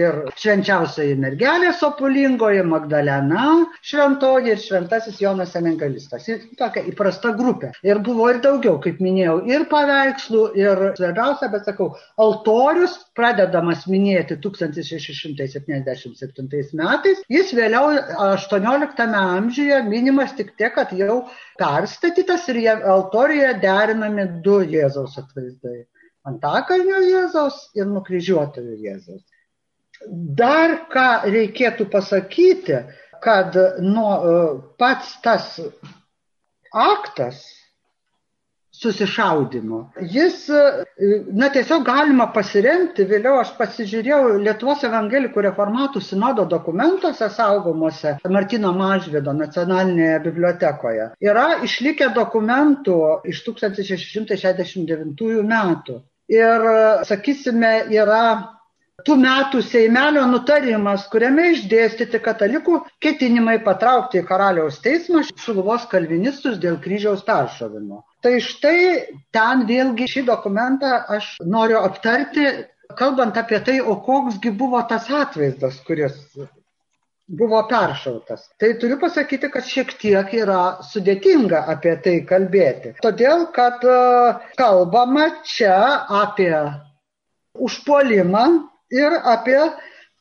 ir 0.00 0.18
švenčiausioji 0.40 1.16
mergelė 1.20 1.72
Sopulingoji, 1.76 2.62
Magdalena 2.66 3.44
šventoji 3.84 4.50
ir 4.54 4.60
šventasis 4.62 5.20
Jonas 5.20 5.56
Evangelistas. 5.58 6.26
Tokia 6.58 6.82
įprasta 6.90 7.32
grupė. 7.36 7.70
Ir 7.86 7.96
buvo 8.06 8.30
ir 8.32 8.38
daugiau, 8.44 8.76
kaip 8.82 8.96
minėjau, 9.04 9.36
ir 9.50 9.62
paveikslų, 9.72 10.42
ir 10.58 10.74
svarbiausia, 10.98 11.46
bet 11.52 11.62
sakau, 11.68 11.88
altorius 12.22 12.94
pradedamas 13.16 13.80
minėti 13.90 14.34
1677 14.42 16.76
metais, 16.76 17.18
jis 17.32 17.48
vėliau 17.56 17.86
18 18.28 19.16
amžiuje 19.16 19.78
minimas 19.88 20.30
tik 20.36 20.48
tiek, 20.56 20.72
kad 20.76 20.88
jau 20.96 21.16
perstatytas 21.60 22.48
ir 22.52 22.56
altorijoje 22.76 23.54
derinami 23.62 24.24
du 24.44 24.56
Jėzaus 24.64 25.18
atvaizdai. 25.20 25.78
Antakalnio 26.26 27.00
Jėzaus 27.06 27.58
ir 27.78 27.86
nukryžiuotojo 27.90 28.76
Jėzaus. 28.82 29.22
Dar 30.38 30.78
ką 30.92 31.08
reikėtų 31.32 31.86
pasakyti, 31.92 32.80
kad 33.24 33.54
nu, 33.80 34.06
pats 34.78 35.14
tas 35.24 35.54
aktas 36.72 37.44
susišaudimo. 38.76 39.78
Jis, 40.12 40.42
na 41.32 41.48
tiesiog 41.54 41.86
galima 41.86 42.26
pasiremti, 42.34 43.06
vėliau 43.08 43.38
aš 43.40 43.54
pasižiūrėjau 43.56 44.34
Lietuvos 44.42 44.84
evangelikų 44.84 45.46
reformatų 45.46 46.02
sinodo 46.04 46.44
dokumentuose 46.50 47.30
saugomuose 47.38 48.16
Martino 48.36 48.74
Mažvido 48.76 49.32
nacionalinėje 49.32 50.18
bibliotekoje. 50.26 51.08
Yra 51.24 51.46
išlikę 51.64 52.10
dokumentų 52.18 52.98
iš 53.32 53.40
1669 53.48 55.40
metų 55.54 56.02
ir, 56.32 56.68
sakysime, 57.08 57.72
yra 57.94 58.56
tų 59.06 59.16
metų 59.20 59.60
Seimelio 59.62 60.24
nutarimas, 60.30 61.04
kuriame 61.12 61.50
išdėstyti 61.52 62.20
katalikų 62.24 62.80
ketinimai 63.04 63.58
patraukti 63.64 64.22
į 64.22 64.26
karaliaus 64.28 64.80
teismą 64.84 65.22
šiluvos 65.28 65.84
kalvinistus 65.90 66.56
dėl 66.62 66.78
kryžiaus 66.82 67.24
peršovimo. 67.26 68.02
Tai 68.24 68.38
štai 68.42 68.78
ten 69.36 69.66
vėlgi 69.68 70.08
šį 70.10 70.24
dokumentą 70.30 71.02
aš 71.18 71.36
noriu 71.44 71.78
aptarti, 71.82 72.48
kalbant 72.98 73.36
apie 73.36 73.60
tai, 73.66 73.78
o 73.80 73.98
koksgi 74.02 74.50
buvo 74.56 74.80
tas 74.88 75.10
atvaizdas, 75.12 75.78
kuris 75.86 76.16
buvo 77.26 77.62
peršautas. 77.68 78.46
Tai 78.58 78.72
turiu 78.80 78.98
pasakyti, 79.00 79.50
kad 79.50 79.66
šiek 79.66 79.92
tiek 80.00 80.32
yra 80.38 80.78
sudėtinga 80.86 81.64
apie 81.72 81.96
tai 82.04 82.16
kalbėti. 82.28 82.94
Todėl, 83.02 83.48
kad 83.56 83.82
e, 83.82 83.98
kalbama 84.58 85.28
čia 85.46 85.76
apie 86.22 86.54
užpuolimą 87.58 88.46
ir 88.94 89.18
apie 89.24 89.60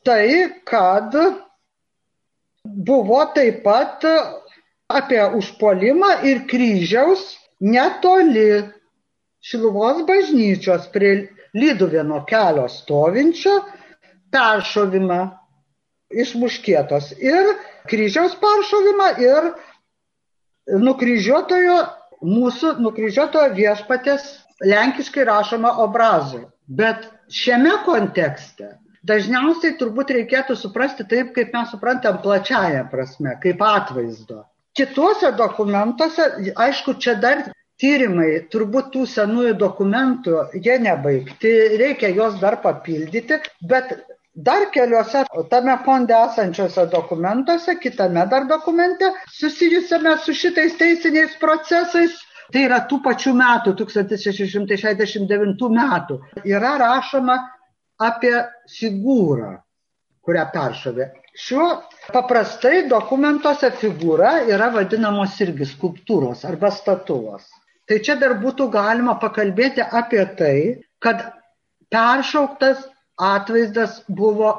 tai, 0.06 0.50
kad 0.65 1.13
buvo 2.65 3.22
taip 3.36 3.62
pat 3.65 4.06
apie 4.89 5.22
užpuolimą 5.38 6.22
ir 6.26 6.46
kryžiaus 6.50 7.36
netoli 7.62 8.65
Šiluvos 9.46 10.00
bažnyčios 10.08 10.88
prie 10.89 11.28
Lyduvėno 11.54 12.24
kelio 12.26 12.65
stovinčio 12.65 13.60
peršovimą 14.34 15.20
iš 16.13 16.36
muškietos 16.39 17.12
ir 17.18 17.54
kryžiaus 17.89 18.36
peršovimą 18.41 19.10
ir 19.22 19.52
nukryžiuotojo, 20.82 21.78
mūsų 22.26 22.78
nukryžiuotojo 22.82 23.54
viešpatės 23.58 24.26
lenkiškai 24.65 25.26
rašoma 25.28 25.76
obrazų. 25.84 26.46
Bet 26.65 27.06
šiame 27.30 27.76
kontekste 27.86 28.72
dažniausiai 29.06 29.76
turbūt 29.78 30.13
reikėtų 30.15 30.56
suprasti 30.58 31.06
taip, 31.10 31.34
kaip 31.36 31.54
mes 31.54 31.70
suprantam 31.74 32.18
plačiaja 32.24 32.88
prasme, 32.89 33.36
kaip 33.44 33.62
atvaizdo. 33.62 34.46
Kituose 34.76 35.30
dokumentuose, 35.38 36.54
aišku, 36.58 36.98
čia 37.00 37.13
dar 37.22 37.46
tyrimai, 37.80 38.48
turbūt 38.52 38.89
tų 38.96 39.06
senųjų 39.12 39.54
dokumentų, 39.60 40.36
jie 40.63 40.80
nebaigti, 40.82 41.54
reikia 41.80 42.10
juos 42.15 42.39
dar 42.41 42.58
papildyti, 42.63 43.39
bet 43.70 43.94
dar 44.36 44.69
keliuose 44.71 45.24
tame 45.50 45.78
fonde 45.86 46.13
esančiuose 46.13 46.86
dokumentuose, 46.91 47.78
kitame 47.80 48.26
dar 48.30 48.48
dokumente, 48.48 49.12
susijusiame 49.32 50.17
su 50.24 50.34
šitais 50.34 50.76
teisiniais 50.78 51.36
procesais, 51.39 52.15
tai 52.52 52.65
yra 52.67 52.82
tų 52.89 53.00
pačių 53.06 53.34
metų, 53.39 53.76
1669 53.80 55.69
metų, 55.80 56.19
yra 56.43 56.76
rašoma 56.82 57.38
apie 58.04 58.36
figūrą, 58.76 59.54
kurią 60.26 60.50
peršovė. 60.54 61.12
Šiuo 61.36 61.67
paprastai 62.15 62.86
dokumentuose 62.91 63.71
figūra 63.80 64.41
yra 64.52 64.69
vadinamos 64.71 65.36
irgi 65.43 65.67
skulptūros 65.67 66.45
arba 66.48 66.71
statulos. 66.71 67.48
Tai 67.86 68.00
čia 68.02 68.15
dar 68.19 68.38
būtų 68.41 68.69
galima 68.74 69.17
pakalbėti 69.21 69.84
apie 69.84 70.24
tai, 70.39 70.56
kad 71.00 71.28
peršauktas 71.91 72.86
atvaizdas 73.17 74.01
buvo 74.08 74.54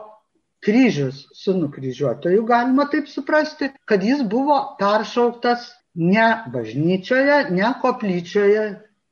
kryžius 0.64 1.26
su 1.34 1.54
nukryžiuotoju, 1.54 2.44
galima 2.46 2.88
taip 2.90 3.08
suprasti, 3.08 3.70
kad 3.84 4.04
jis 4.04 4.22
buvo 4.24 4.58
peršauktas 4.78 5.68
ne 5.94 6.28
bažnyčioje, 6.52 7.50
ne 7.50 7.72
koplyčioje, 7.82 8.64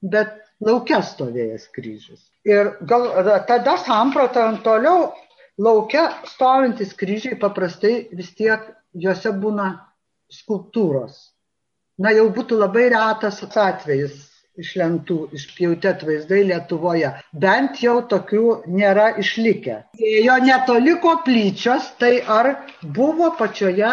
bet 0.02 0.34
laukia 0.64 1.00
stovėjęs 1.02 1.68
kryžius. 1.76 2.24
Ir 2.44 2.74
gal 2.88 3.06
tada 3.48 3.76
samprotant 3.80 4.64
toliau, 4.64 5.12
laukia 5.58 6.08
stovintis 6.28 6.92
kryžiai 6.98 7.38
paprastai 7.40 8.08
vis 8.12 8.34
tiek 8.36 8.66
juose 8.92 9.32
būna 9.32 9.70
skulptūros. 10.32 11.16
Na 12.02 12.10
jau 12.10 12.26
būtų 12.34 12.58
labai 12.58 12.88
retas 12.90 13.38
atvejis 13.44 14.33
iš 14.60 14.74
lentų 14.78 15.18
išpjauti 15.34 15.90
atvaizdai 15.90 16.42
Lietuvoje. 16.50 17.10
Bent 17.44 17.80
jau 17.82 17.96
tokių 18.10 18.44
nėra 18.70 19.10
išlikę. 19.22 19.78
Jo 19.98 20.36
netoli 20.44 20.96
koplyčios, 21.02 21.90
tai 21.98 22.18
ar 22.22 22.50
buvo 22.82 23.32
pačioje 23.38 23.92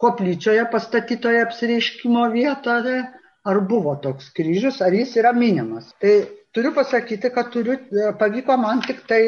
koplyčioje 0.00 0.66
pastatytoje 0.72 1.40
apsireiškimo 1.44 2.28
vietoje, 2.32 3.00
ar 3.44 3.60
buvo 3.72 3.96
toks 4.04 4.30
kryžius, 4.36 4.80
ar 4.84 4.94
jis 4.96 5.16
yra 5.20 5.32
minimas. 5.36 5.90
Tai 6.00 6.14
turiu 6.54 6.72
pasakyti, 6.76 7.32
kad 7.34 7.50
turiu, 7.52 7.76
pavyko 8.20 8.56
man 8.60 8.80
tik 8.86 9.02
tai 9.10 9.22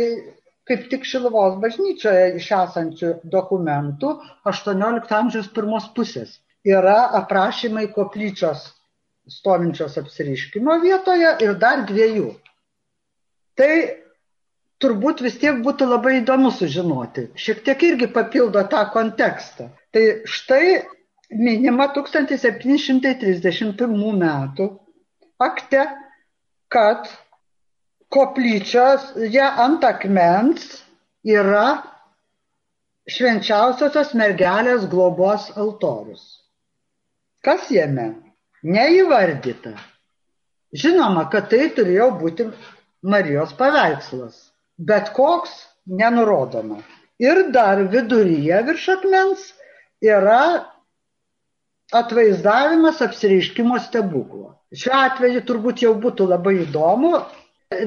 kaip 0.68 0.86
tik 0.90 1.04
Šiluvos 1.08 1.58
bažnyčioje 1.62 2.36
iš 2.38 2.48
esančių 2.56 3.12
dokumentų 3.34 4.14
18 4.48 5.16
amžiaus 5.18 5.50
pirmos 5.56 5.90
pusės 5.96 6.38
yra 6.64 7.10
aprašymai 7.18 7.88
koplyčios 7.96 8.68
stovinčios 9.30 9.98
apsiriškimo 10.00 10.78
vietoje 10.82 11.30
ir 11.44 11.52
dar 11.60 11.84
dviejų. 11.88 12.30
Tai 13.58 13.74
turbūt 14.82 15.20
vis 15.22 15.36
tiek 15.38 15.60
būtų 15.64 15.86
labai 15.90 16.12
įdomu 16.20 16.50
sužinoti. 16.54 17.22
Šiek 17.38 17.58
tiek 17.66 17.82
irgi 17.86 18.06
papildo 18.12 18.62
tą 18.72 18.82
kontekstą. 18.94 19.64
Tai 19.94 20.04
štai 20.26 20.66
minima 21.30 21.86
1731 21.94 24.18
metų 24.22 24.66
akte, 25.42 25.82
kad 26.72 27.00
koplyčios 28.12 29.02
ją 29.32 29.48
ant 29.64 29.84
akmens 29.84 30.82
yra 31.24 31.82
švenčiausiosios 33.10 34.14
mergelės 34.18 34.86
globos 34.90 35.50
altorius. 35.56 36.22
Kas 37.42 37.70
jame? 37.74 38.31
Neįvardyta. 38.62 39.74
Žinoma, 40.72 41.26
kad 41.32 41.50
tai 41.50 41.66
turėjo 41.76 42.08
būti 42.20 42.46
Marijos 43.02 43.52
paveikslas, 43.58 44.36
bet 44.78 45.10
koks 45.16 45.52
nenurodoma. 45.86 46.78
Ir 47.22 47.48
dar 47.54 47.82
viduryje 47.90 48.62
virš 48.68 48.88
akmens 48.94 49.48
yra 50.02 50.70
atvaizdavimas 51.92 53.02
apsireiškimo 53.04 53.78
stebuklo. 53.84 54.54
Šiuo 54.72 54.98
atveju 55.10 55.42
turbūt 55.48 55.82
jau 55.84 55.92
būtų 56.06 56.30
labai 56.30 56.54
įdomu 56.62 57.16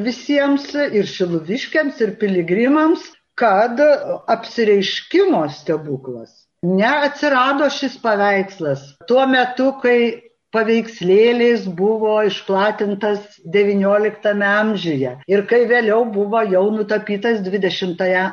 visiems 0.06 0.68
ir 0.76 1.08
šiluviškiams, 1.10 2.02
ir 2.04 2.18
piligrimams, 2.22 3.08
kad 3.40 3.80
apsireiškimo 3.82 5.48
stebuklas 5.56 6.46
neatsirado 6.66 7.70
šis 7.70 7.98
paveikslas 8.02 8.84
tuo 9.08 9.26
metu, 9.30 9.72
kai 9.82 10.25
paveikslėliais 10.56 11.66
buvo 11.80 12.16
išplatintas 12.30 13.40
XIX 13.56 14.46
amžiuje 14.50 15.16
ir 15.36 15.44
kai 15.50 15.66
vėliau 15.72 16.06
buvo 16.16 16.44
jau 16.48 16.66
nutapytas 16.78 17.42
XX 17.44 18.30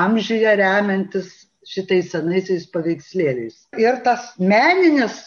amžiuje 0.00 0.54
remiantis 0.62 1.34
šitais 1.68 2.12
senaisiais 2.14 2.68
paveikslėliais. 2.72 3.66
Ir 3.76 4.00
tas 4.04 4.32
meninis 4.40 5.18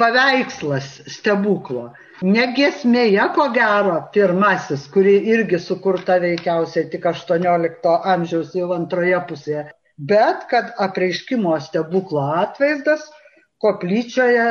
paveikslas 0.00 0.86
stebuklo, 1.10 1.88
negesmėje 2.24 3.26
ko 3.36 3.48
gero 3.56 3.96
pirmasis, 4.14 4.86
kuri 4.94 5.16
irgi 5.34 5.60
sukurta 5.60 6.16
veikiausiai 6.22 6.88
tik 6.92 7.08
XVIII 7.10 7.96
amžiaus 8.14 8.54
jau 8.56 8.70
antroje 8.76 9.20
pusėje, 9.28 9.66
bet 9.98 10.46
kad 10.52 10.72
apreiškimo 10.86 11.58
stebuklo 11.66 12.24
atvaizdas 12.44 13.04
koplyčioje 13.64 14.48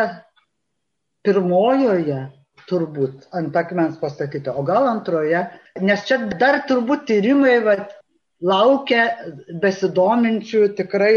pirmojoje 1.23 2.21
turbūt 2.69 3.27
ant 3.35 3.55
akmens 3.59 3.97
pastatyta, 3.99 4.53
o 4.55 4.63
gal 4.67 4.87
antroje, 4.87 5.43
nes 5.81 6.05
čia 6.07 6.19
dar 6.39 6.61
turbūt 6.69 7.07
tyrimai 7.09 7.57
va, 7.65 7.75
laukia 8.43 9.07
besidominčių 9.63 10.69
tikrai 10.77 11.13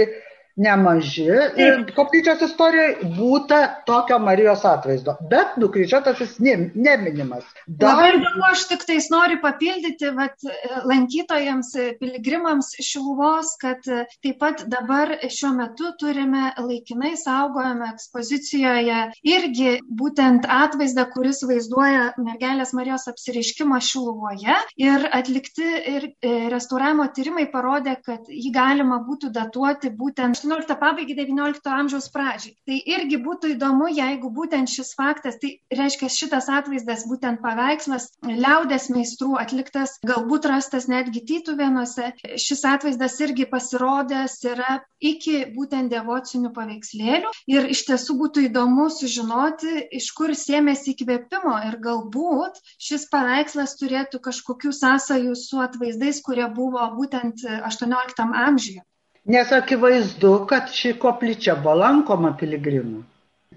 nemaži. 0.57 1.27
Ir 1.61 1.83
koplyčios 1.97 2.43
istorijoje 2.47 3.11
būta 3.17 3.61
tokio 3.89 4.19
Marijos 4.23 4.65
atvaizdo, 4.65 5.17
bet 5.31 5.57
nukryžiuotasis 5.61 6.39
ne, 6.41 6.57
neminimas. 6.75 7.45
Dar... 7.67 7.97
Labai 7.97 8.17
įdomu, 8.17 8.45
aš 8.51 8.65
tik 8.71 8.87
tais 8.89 9.09
noriu 9.13 9.39
papildyti 9.43 10.13
vat, 10.17 10.47
lankytojams, 10.89 11.73
piligrimams 12.01 12.73
Šiluvos, 12.81 13.53
kad 13.61 13.85
taip 13.85 14.39
pat 14.41 14.65
dabar 14.73 15.13
šiuo 15.33 15.53
metu 15.59 15.93
turime 16.01 16.51
laikinai 16.57 17.15
saugojame 17.21 17.91
ekspozicijoje 17.93 19.03
irgi 19.29 19.77
būtent 20.01 20.49
atvaizdą, 20.49 21.07
kuris 21.13 21.43
vaizduoja 21.47 22.15
mergelės 22.17 22.73
Marijos 22.77 23.07
apsiriškimą 23.13 23.81
Šiluvoje. 23.85 24.57
Ir 24.81 25.07
atlikti 25.13 25.67
ir 25.97 26.09
e, 26.09 26.35
restauravimo 26.53 27.07
tyrimai 27.17 27.47
parodė, 27.53 27.97
kad 28.05 28.29
jį 28.33 28.53
galima 28.55 29.01
būtų 29.05 29.31
datuoti 29.35 29.93
būtent 29.93 30.46
18 30.47 30.79
pabaigai 30.79 31.17
19 31.19 31.71
amžiaus 31.79 32.09
pradžiai. 32.15 32.55
Tai 32.69 32.77
irgi 32.95 33.19
būtų 33.23 33.53
įdomu, 33.55 33.89
jeigu 33.91 34.31
būtent 34.35 34.71
šis 34.71 34.95
faktas, 34.99 35.39
tai 35.43 35.57
reiškia 35.75 36.09
šitas 36.13 36.49
atvaizdas, 36.53 37.07
būtent 37.11 37.43
paveikslas, 37.43 38.09
liaudės 38.27 38.89
meistrų 38.95 39.37
atliktas, 39.43 39.97
galbūt 40.07 40.49
rastas 40.51 40.87
netgi 40.93 41.25
tytuvėnuose, 41.31 42.13
šis 42.41 42.65
atvaizdas 42.71 43.19
irgi 43.27 43.49
pasirodęs 43.51 44.39
yra 44.47 44.79
iki 45.03 45.43
būtent 45.57 45.93
devocinių 45.93 46.53
paveikslėlių 46.57 47.33
ir 47.53 47.71
iš 47.75 47.85
tiesų 47.91 48.17
būtų 48.23 48.47
įdomu 48.49 48.89
sužinoti, 48.93 49.87
iš 49.99 50.11
kur 50.17 50.33
sėmėsi 50.39 50.95
įkvėpimo 50.95 51.57
ir 51.69 51.79
galbūt 51.83 52.61
šis 52.79 53.09
paveikslas 53.13 53.77
turėtų 53.81 54.23
kažkokių 54.25 54.73
sąsajų 54.81 55.37
su 55.37 55.61
atvaizdais, 55.63 56.23
kurie 56.25 56.49
buvo 56.55 56.87
būtent 56.97 57.45
18 57.45 58.31
amžiuje. 58.47 58.85
Nes 59.27 59.53
akivaizdu, 59.53 60.33
kad 60.47 60.71
ši 60.71 60.93
koplyčia 61.03 61.57
buvo 61.59 61.75
lankoma 61.81 62.31
piligrimų. 62.39 63.01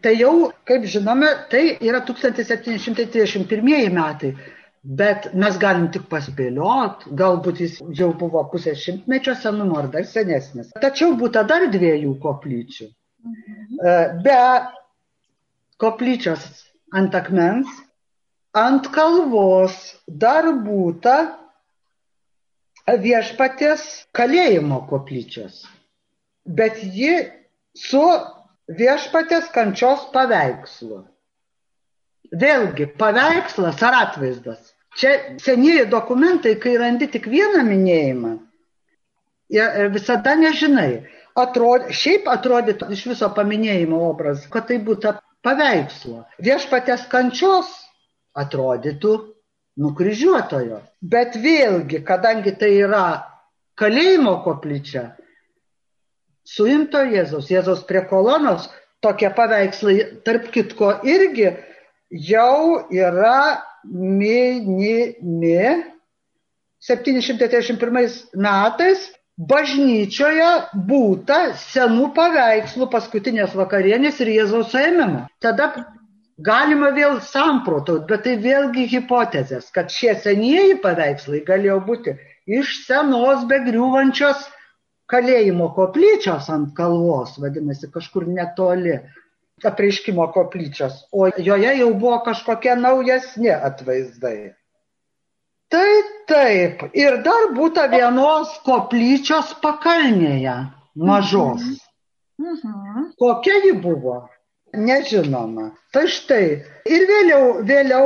Tai 0.02 0.14
jau, 0.16 0.34
kaip 0.66 0.86
žinome, 0.90 1.28
tai 1.52 1.78
yra 1.86 2.00
1731 2.08 3.94
metai. 3.94 4.32
Bet 5.00 5.28
mes 5.36 5.58
galim 5.60 5.90
tik 5.92 6.06
paspėliot, 6.10 7.04
galbūt 7.20 7.60
jis 7.60 7.74
jau 8.00 8.14
buvo 8.18 8.46
pusės 8.52 8.80
šimtmečio 8.80 9.34
senumo 9.36 9.76
ar 9.82 9.90
dar 9.92 10.06
senesnis. 10.08 10.70
Tačiau 10.80 11.18
būtų 11.20 11.44
dar 11.52 11.68
dviejų 11.74 12.14
koplyčių. 12.24 12.88
Mhm. 13.28 14.24
Be 14.24 14.40
koplyčios 15.84 16.48
ant 16.96 17.16
akmens, 17.16 17.68
ant 18.56 18.88
kalvos 18.96 19.76
dar 20.08 20.48
būtų 20.64 21.18
viešpatės 22.98 23.86
kalėjimo 24.16 24.82
koplyčios. 24.90 25.64
Bet 26.46 26.80
ji 26.82 27.14
su 27.78 28.02
viešpatės 28.70 29.50
kančios 29.54 30.08
paveikslu. 30.14 31.04
Vėlgi, 32.30 32.90
paveikslas 32.98 33.82
ar 33.86 33.98
atvaizdas. 34.04 34.74
Čia 35.00 35.38
senieji 35.42 35.86
dokumentai, 35.90 36.56
kai 36.62 36.76
randi 36.82 37.08
tik 37.12 37.28
vieną 37.30 37.62
minėjimą, 37.66 38.34
visada 39.94 40.36
nežinai. 40.36 41.06
Atrod, 41.40 41.88
šiaip 41.94 42.28
atrodytų 42.28 42.90
iš 42.94 43.06
viso 43.14 43.30
paminėjimo 43.36 44.00
obrazas, 44.10 44.50
kad 44.52 44.68
tai 44.68 44.80
būtų 44.84 45.14
paveikslo. 45.46 46.26
Viešpatės 46.44 47.06
kančios 47.12 47.70
atrodytų 48.36 49.14
nukryžiuotojo. 49.80 50.82
Bet 51.02 51.38
vėlgi, 51.40 52.04
kadangi 52.06 52.54
tai 52.60 52.74
yra 52.84 53.06
kalėjimo 53.80 54.40
koplyčia, 54.44 55.14
suimto 56.44 57.02
Jėzaus, 57.08 57.50
Jėzaus 57.52 57.86
prie 57.88 58.04
kolonos, 58.10 58.68
tokie 59.04 59.30
paveikslai, 59.36 59.98
tarp 60.28 60.50
kitko, 60.52 60.98
irgi 61.08 61.54
jau 62.12 62.84
yra 62.92 63.62
minimi 63.88 65.64
731 66.84 67.80
metais 68.36 69.08
bažnyčioje 69.40 70.50
būta 70.90 71.40
senų 71.60 72.10
paveikslų 72.16 72.90
paskutinės 72.92 73.56
vakarienės 73.56 74.20
ir 74.24 74.34
Jėzaus 74.36 74.74
suėmimo. 74.74 75.28
Tada 75.40 75.72
Galima 76.40 76.94
vėl 76.96 77.18
samprotaut, 77.26 78.06
bet 78.08 78.24
tai 78.24 78.38
vėlgi 78.40 78.86
hipotezės, 78.94 79.72
kad 79.76 79.92
šie 79.92 80.14
senieji 80.24 80.78
paveikslai 80.84 81.42
galėjo 81.48 81.80
būti 81.84 82.14
iš 82.60 82.78
senos 82.86 83.44
begriūvančios 83.50 84.46
kalėjimo 85.12 85.72
koplyčios 85.76 86.48
ant 86.54 86.72
kalvos, 86.78 87.36
vadinasi, 87.42 87.90
kažkur 87.92 88.30
netoli 88.30 88.96
apreiškimo 89.68 90.30
koplyčios, 90.32 91.02
o 91.12 91.28
joje 91.28 91.76
jau 91.82 91.92
buvo 92.00 92.22
kažkokie 92.30 92.78
naujesni 92.80 93.52
atvaizdai. 93.52 94.54
Tai 95.70 95.90
taip, 96.30 96.88
ir 96.98 97.20
dar 97.26 97.52
būtų 97.58 97.90
vienos 97.92 98.56
koplyčios 98.66 99.52
pakalnėje, 99.62 100.56
mažos. 100.96 101.62
Mhm. 101.62 101.86
Mhm. 102.40 103.10
Kokia 103.20 103.60
ji 103.66 103.74
buvo? 103.84 104.22
Nežinoma. 104.74 105.72
Tai 105.94 106.06
štai. 106.12 106.62
Ir 106.86 107.06
vėliau, 107.10 107.46
vėliau, 107.66 108.06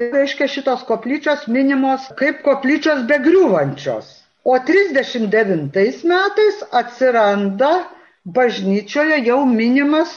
reiškia, 0.00 0.48
šitos 0.50 0.84
koplyčios 0.88 1.46
minimos 1.48 2.06
kaip 2.18 2.42
koplyčios 2.44 3.04
begriūvančios. 3.08 4.10
O 4.44 4.58
39 4.60 6.04
metais 6.04 6.60
atsiranda 6.72 7.86
bažnyčioje 8.24 9.22
jau 9.24 9.44
minimas 9.48 10.12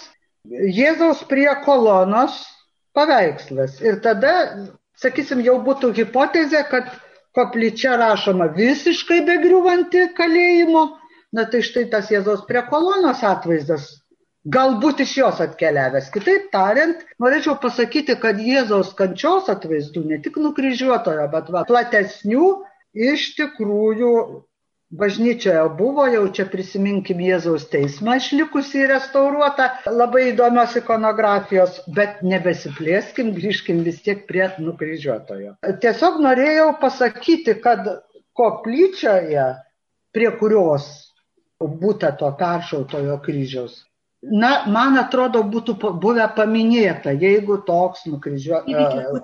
Jėzaus 0.47 1.23
prie 1.28 1.47
kolonos 1.63 2.36
paveikslas. 2.95 3.80
Ir 3.84 4.00
tada, 4.04 4.34
sakysim, 5.00 5.41
jau 5.43 5.58
būtų 5.63 5.93
hipotezė, 5.95 6.63
kad 6.71 6.91
koplyčia 7.36 7.97
rašoma 8.00 8.50
visiškai 8.56 9.21
begriuvanti 9.28 10.10
kalėjimo. 10.19 10.86
Na 11.36 11.43
tai 11.52 11.63
štai 11.63 11.88
tas 11.91 12.12
Jėzaus 12.12 12.45
prie 12.47 12.63
kolonos 12.71 13.23
atvaizdas 13.28 13.89
galbūt 14.55 15.03
iš 15.03 15.13
jos 15.21 15.39
atkeliavęs. 15.43 16.10
Kitaip 16.13 16.49
tariant, 16.53 17.03
norėčiau 17.23 17.57
pasakyti, 17.63 18.17
kad 18.21 18.39
Jėzaus 18.41 18.93
kančios 18.97 19.49
atvaizdų, 19.51 20.05
ne 20.12 20.19
tik 20.23 20.39
nukryžiuotojo, 20.41 21.27
bet 21.33 21.49
va, 21.53 21.63
platesnių 21.67 22.51
iš 23.07 23.33
tikrųjų 23.39 24.13
bažnyčioje 24.97 25.63
buvo, 25.75 26.05
jau 26.07 26.23
čia 26.31 26.45
prisiminkim 26.47 27.19
Jėzaus 27.19 27.65
teismą 27.71 28.15
išlikusį 28.21 28.86
restauruotą, 28.93 29.67
labai 29.91 30.29
įdomios 30.29 30.77
ikonografijos, 30.79 31.81
bet 31.91 32.21
nebesiplėskim, 32.23 33.33
grįžkim 33.36 33.83
vis 33.88 33.99
tiek 34.05 34.23
prie 34.29 34.47
nukryžiuotojo. 34.63 35.57
Tiesiog 35.83 36.21
norėjau 36.23 36.69
pasakyti, 36.79 37.57
kad 37.63 37.83
koplyčioje, 38.38 39.49
prie 40.15 40.31
kurios 40.39 40.88
būta 41.60 42.13
to 42.15 42.29
peršautojo 42.39 43.19
kryžiaus, 43.25 43.81
Na, 44.27 44.49
man 44.67 44.97
atrodo, 44.99 45.41
būtų 45.47 45.75
buvę 46.03 46.25
paminėta, 46.35 47.13
jeigu 47.15 47.57
toks 47.67 48.05
nukryžio, 48.09 48.61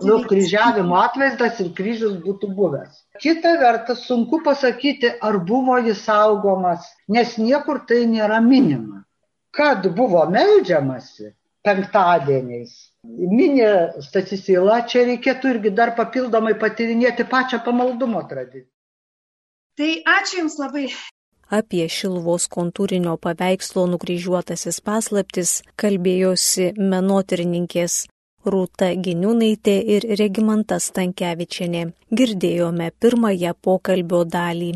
nukryžiavimo 0.03 0.97
atvaizdas 1.01 1.59
ir 1.63 1.71
kryžius 1.75 2.15
būtų 2.23 2.49
buvęs. 2.55 3.01
Kita 3.23 3.55
vertas, 3.59 4.05
sunku 4.07 4.39
pasakyti, 4.45 5.11
ar 5.21 5.39
buvo 5.43 5.77
jis 5.83 6.03
saugomas, 6.07 6.87
nes 7.11 7.37
niekur 7.37 7.83
tai 7.89 8.03
nėra 8.09 8.39
minima. 8.43 9.03
Kad 9.53 9.85
buvo 9.97 10.23
melžiamasi 10.33 11.33
penktadieniais, 11.63 12.73
minė 13.07 13.71
Stacisila, 14.03 14.81
čia 14.89 15.05
reikėtų 15.09 15.55
irgi 15.55 15.73
dar 15.75 15.93
papildomai 15.99 16.55
patyrinėti 16.59 17.27
pačią 17.29 17.61
pamaldumo 17.65 18.23
tradiciją. 18.29 18.69
Tai 19.79 19.91
ačiū 20.19 20.43
Jums 20.43 20.59
labai. 20.61 20.87
Apie 21.49 21.88
Šilvos 21.89 22.47
kontūrinio 22.47 23.17
paveikslo 23.21 23.84
nukryžiuotasis 23.91 24.79
paslaptis 24.82 25.62
kalbėjosi 25.75 26.71
menotirininkės 26.77 28.06
Rūta 28.43 28.89
Giniūnaitė 28.99 29.75
ir 29.95 30.08
Regimanta 30.19 30.79
Stankievičianė. 30.79 31.84
Girdėjome 32.12 32.89
pirmąją 32.99 33.53
pokalbio 33.62 34.23
dalį. 34.27 34.73